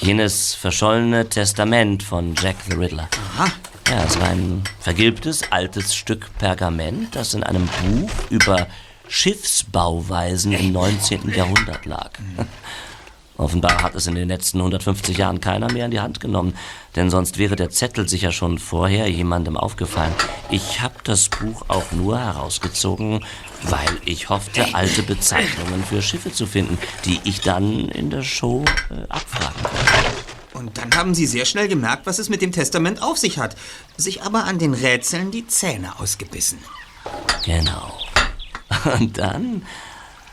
[0.00, 3.10] jenes verschollene Testament von Jack the Riddler.
[3.36, 3.52] Aha.
[3.90, 8.66] Ja, es war ein vergilbtes, altes Stück Pergament, das in einem Buch über
[9.08, 11.30] Schiffsbauweisen im 19.
[11.30, 12.10] Jahrhundert lag.
[13.38, 16.54] Offenbar hat es in den letzten 150 Jahren keiner mehr in die Hand genommen,
[16.94, 20.14] denn sonst wäre der Zettel sicher schon vorher jemandem aufgefallen.
[20.50, 23.24] Ich habe das Buch auch nur herausgezogen,
[23.64, 28.64] weil ich hoffte, alte Bezeichnungen für Schiffe zu finden, die ich dann in der Show
[28.90, 30.26] äh, abfragen konnte.
[30.54, 33.56] Und dann haben Sie sehr schnell gemerkt, was es mit dem Testament auf sich hat.
[33.98, 36.58] Sich aber an den Rätseln die Zähne ausgebissen.
[37.44, 38.05] Genau.
[38.98, 39.62] Und dann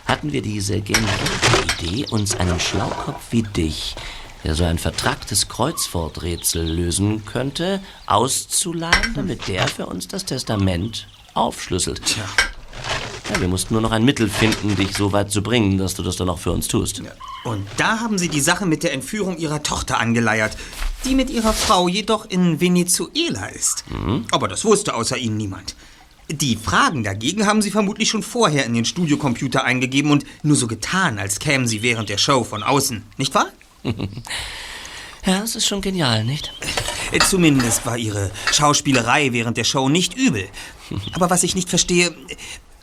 [0.05, 1.07] hatten wir diese geniale
[1.79, 3.95] Idee, uns einen Schlaukopf wie dich,
[4.43, 12.05] der so ein vertracktes Kreuzworträtsel lösen könnte, auszuleihen, damit der für uns das Testament aufschlüsselt.
[12.05, 12.25] Tja.
[13.29, 16.03] Ja, wir mussten nur noch ein Mittel finden, dich so weit zu bringen, dass du
[16.03, 17.01] das dann auch für uns tust.
[17.45, 20.57] Und da haben Sie die Sache mit der Entführung Ihrer Tochter angeleiert,
[21.05, 23.85] die mit ihrer Frau jedoch in Venezuela ist.
[23.89, 24.25] Mhm.
[24.31, 25.75] Aber das wusste außer Ihnen niemand.
[26.29, 30.67] Die Fragen dagegen haben Sie vermutlich schon vorher in den Studiocomputer eingegeben und nur so
[30.67, 33.47] getan, als kämen Sie während der Show von außen, nicht wahr?
[35.25, 36.51] Ja, es ist schon genial, nicht?
[37.13, 40.49] Äh, Zumindest war Ihre Schauspielerei während der Show nicht übel.
[41.13, 42.13] Aber was ich nicht verstehe,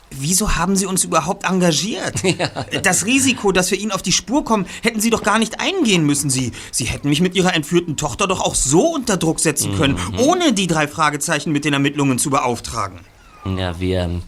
[0.09, 2.15] wieso haben Sie uns überhaupt engagiert?
[2.81, 6.03] Das Risiko, dass wir Ihnen auf die Spur kommen, hätten Sie doch gar nicht eingehen
[6.03, 6.31] müssen.
[6.31, 9.99] Sie, Sie hätten mich mit Ihrer entführten Tochter doch auch so unter Druck setzen können,
[10.17, 13.01] ohne die drei Fragezeichen mit den Ermittlungen zu beauftragen.
[13.45, 14.21] Ja, wir.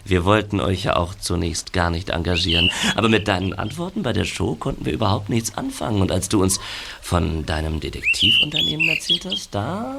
[0.05, 2.71] Wir wollten euch ja auch zunächst gar nicht engagieren.
[2.95, 6.01] Aber mit deinen Antworten bei der Show konnten wir überhaupt nichts anfangen.
[6.01, 6.61] Und als du uns
[7.03, 9.97] von deinem Detektivunternehmen erzählt hast, da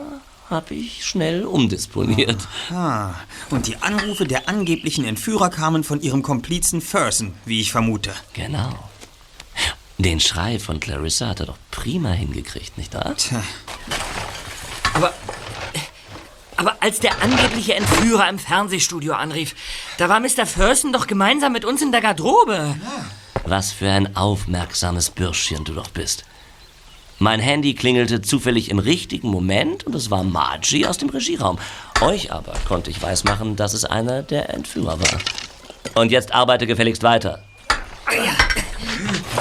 [0.49, 2.47] habe ich schnell umdisponiert.
[2.71, 3.13] Ah,
[3.49, 8.11] und die Anrufe der angeblichen Entführer kamen von Ihrem Komplizen Fersen, wie ich vermute.
[8.33, 8.73] Genau.
[9.97, 13.15] Den Schrei von Clarissa hat er doch prima hingekriegt, nicht wahr?
[13.15, 13.41] Tja.
[14.93, 15.13] Aber,
[16.57, 19.55] aber als der angebliche Entführer im Fernsehstudio anrief,
[19.97, 20.45] da war Mr.
[20.45, 22.75] Fersen doch gemeinsam mit uns in der Garderobe.
[23.45, 26.25] Was für ein aufmerksames Bürschchen du doch bist.
[27.17, 31.57] Mein Handy klingelte zufällig im richtigen Moment und es war Margie aus dem Regieraum.
[32.01, 35.19] Euch aber konnte ich weismachen, dass es einer der Entführer war.
[35.95, 37.43] Und jetzt arbeite gefälligst weiter.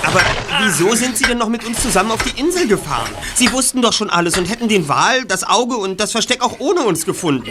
[0.06, 0.20] Aber
[0.62, 3.10] wieso sind Sie denn noch mit uns zusammen auf die Insel gefahren?
[3.34, 6.60] Sie wussten doch schon alles und hätten den Wal, das Auge und das Versteck auch
[6.60, 7.50] ohne uns gefunden.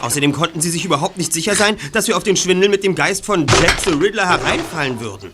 [0.00, 2.94] Außerdem konnten Sie sich überhaupt nicht sicher sein, dass wir auf den Schwindel mit dem
[2.94, 5.32] Geist von Jack the Riddler hereinfallen würden.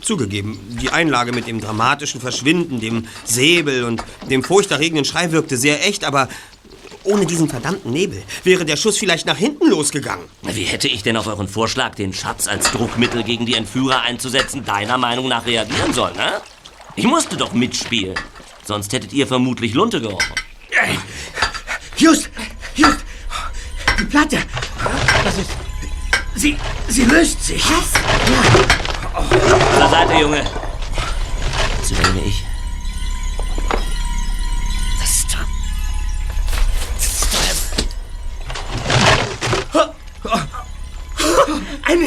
[0.00, 5.86] Zugegeben, die Einlage mit dem dramatischen Verschwinden, dem Säbel und dem furchterregenden Schrei wirkte sehr
[5.86, 6.28] echt, aber
[7.06, 10.26] ohne diesen verdammten Nebel wäre der Schuss vielleicht nach hinten losgegangen.
[10.42, 14.64] Wie hätte ich denn auf euren Vorschlag, den Schatz als Druckmittel gegen die Entführer einzusetzen,
[14.64, 16.40] deiner Meinung nach reagieren sollen, ne?
[16.96, 18.14] Ich musste doch mitspielen.
[18.64, 20.34] Sonst hättet ihr vermutlich Lunte gerochen.
[21.96, 22.30] Just,
[22.74, 22.98] just,
[23.98, 24.38] die Platte.
[25.24, 25.50] Das ist.
[26.34, 26.56] Sie,
[26.88, 27.62] sie löst sich.
[27.70, 27.92] Was?
[29.78, 30.44] Zur Seite, Junge.
[31.78, 32.45] Jetzt übernehme ich.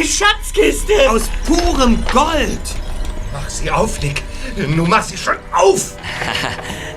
[0.09, 1.09] Schatzkiste!
[1.09, 2.59] Aus purem Gold!
[3.31, 4.23] Mach sie auf, Nick.
[4.55, 5.95] Nun mach sie schon auf!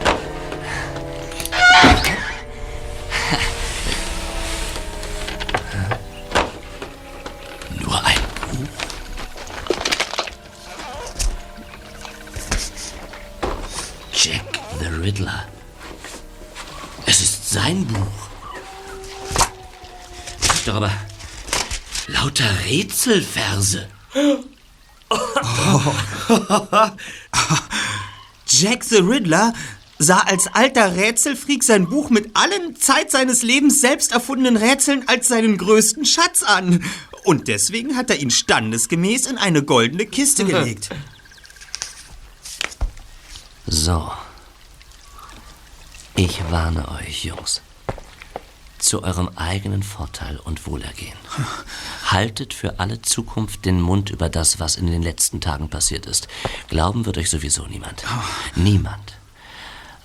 [23.03, 23.88] Rätselverse.
[28.46, 29.53] Jack the Riddler
[29.98, 35.26] sah als alter Rätselfreak sein Buch mit allen Zeit seines Lebens selbst erfundenen Rätseln als
[35.28, 36.84] seinen größten Schatz an.
[37.24, 40.90] Und deswegen hat er ihn standesgemäß in eine goldene Kiste gelegt.
[43.66, 44.12] So.
[46.14, 47.62] Ich warne euch, Jungs.
[48.82, 51.16] Zu eurem eigenen Vorteil und Wohlergehen.
[52.06, 56.28] Haltet für alle Zukunft den Mund über das, was in den letzten Tagen passiert ist.
[56.68, 58.04] Glauben wird euch sowieso niemand.
[58.54, 59.21] Niemand.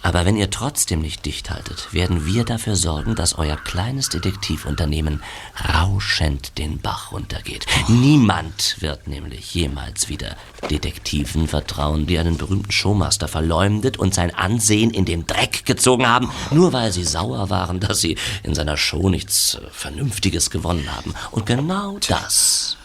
[0.08, 5.22] Aber wenn ihr trotzdem nicht dicht haltet, werden wir dafür sorgen, dass euer kleines Detektivunternehmen
[5.68, 7.66] rauschend den Bach runtergeht.
[7.90, 10.38] Niemand wird nämlich jemals wieder
[10.72, 16.32] Detektiven vertrauen, die einen berühmten Showmaster verleumdet und sein Ansehen in den Dreck gezogen haben,
[16.52, 21.16] nur weil sie sauer waren, dass sie in seiner Show nichts äh, Vernünftiges gewonnen haben.
[21.32, 22.78] Und genau das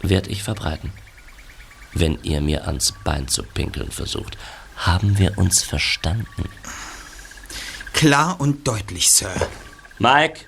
[0.00, 0.92] werde ich verbreiten,
[1.92, 4.38] wenn ihr mir ans Bein zu pinkeln versucht.
[4.76, 6.48] Haben wir uns verstanden?
[7.92, 9.34] Klar und deutlich, Sir.
[9.98, 10.40] Mike,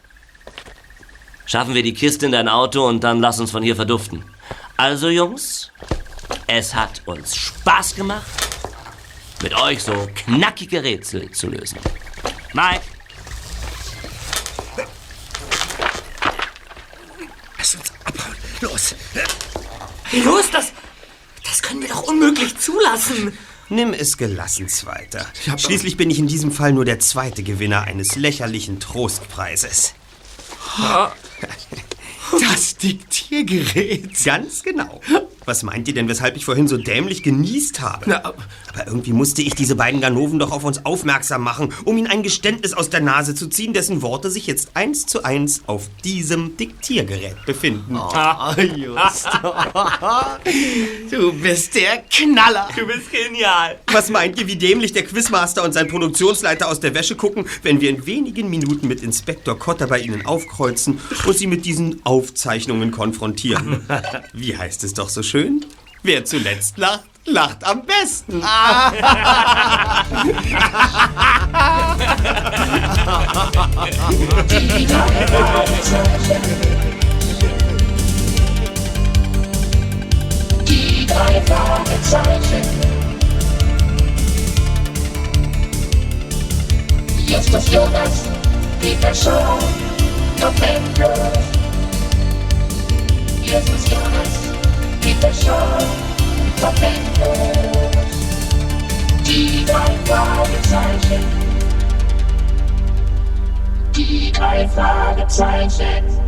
[1.47, 4.24] schaffen wir die Kiste in dein Auto und dann lass uns von hier verduften.
[4.77, 5.70] Also, Jungs,
[6.47, 8.27] es hat uns Spaß gemacht,
[9.43, 11.79] mit euch so knackige Rätsel zu lösen.
[12.53, 12.83] Mike,
[17.66, 18.37] Lass uns abhauen.
[18.61, 18.95] Los.
[20.12, 20.72] Los, das,
[21.43, 23.37] das können wir doch unmöglich zulassen.
[23.69, 25.27] Nimm es gelassen, Zweiter.
[25.57, 29.95] Schließlich bin ich in diesem Fall nur der zweite Gewinner eines lächerlichen Trostpreises.
[32.41, 34.25] Das Diktiergerät.
[34.25, 35.01] Ganz genau.
[35.47, 38.24] Was meint ihr denn, weshalb ich vorhin so dämlich genießt habe?
[38.24, 38.34] Aber
[38.84, 42.74] irgendwie musste ich diese beiden Ganoven doch auf uns aufmerksam machen, um ihnen ein Geständnis
[42.74, 47.36] aus der Nase zu ziehen, dessen Worte sich jetzt eins zu eins auf diesem Diktiergerät
[47.47, 47.97] befinden.
[47.97, 49.28] Oh, Just.
[51.11, 52.68] du bist der Knaller.
[52.76, 53.78] Du bist genial.
[53.92, 57.80] Was meint ihr, wie dämlich der Quizmaster und sein Produktionsleiter aus der Wäsche gucken, wenn
[57.80, 62.90] wir in wenigen Minuten mit Inspektor Kotter bei ihnen aufkreuzen und sie mit diesen Aufzeichnungen
[62.90, 63.86] konfrontieren?
[64.32, 65.36] Wie heißt es doch so schön?
[66.03, 68.41] Wer zuletzt lacht, lacht am besten.
[80.66, 82.62] Die drei Fragezeichen.
[87.26, 88.22] Justus Jonas,
[88.80, 89.59] Peter Shaw,
[90.41, 91.18] noch endlos.
[93.43, 94.47] Justus Jonas,
[95.07, 95.78] Peter Shaw,
[96.61, 98.16] noch endlos.
[99.24, 101.24] Die drei Fragezeichen.
[103.94, 106.26] Die drei Fragezeichen.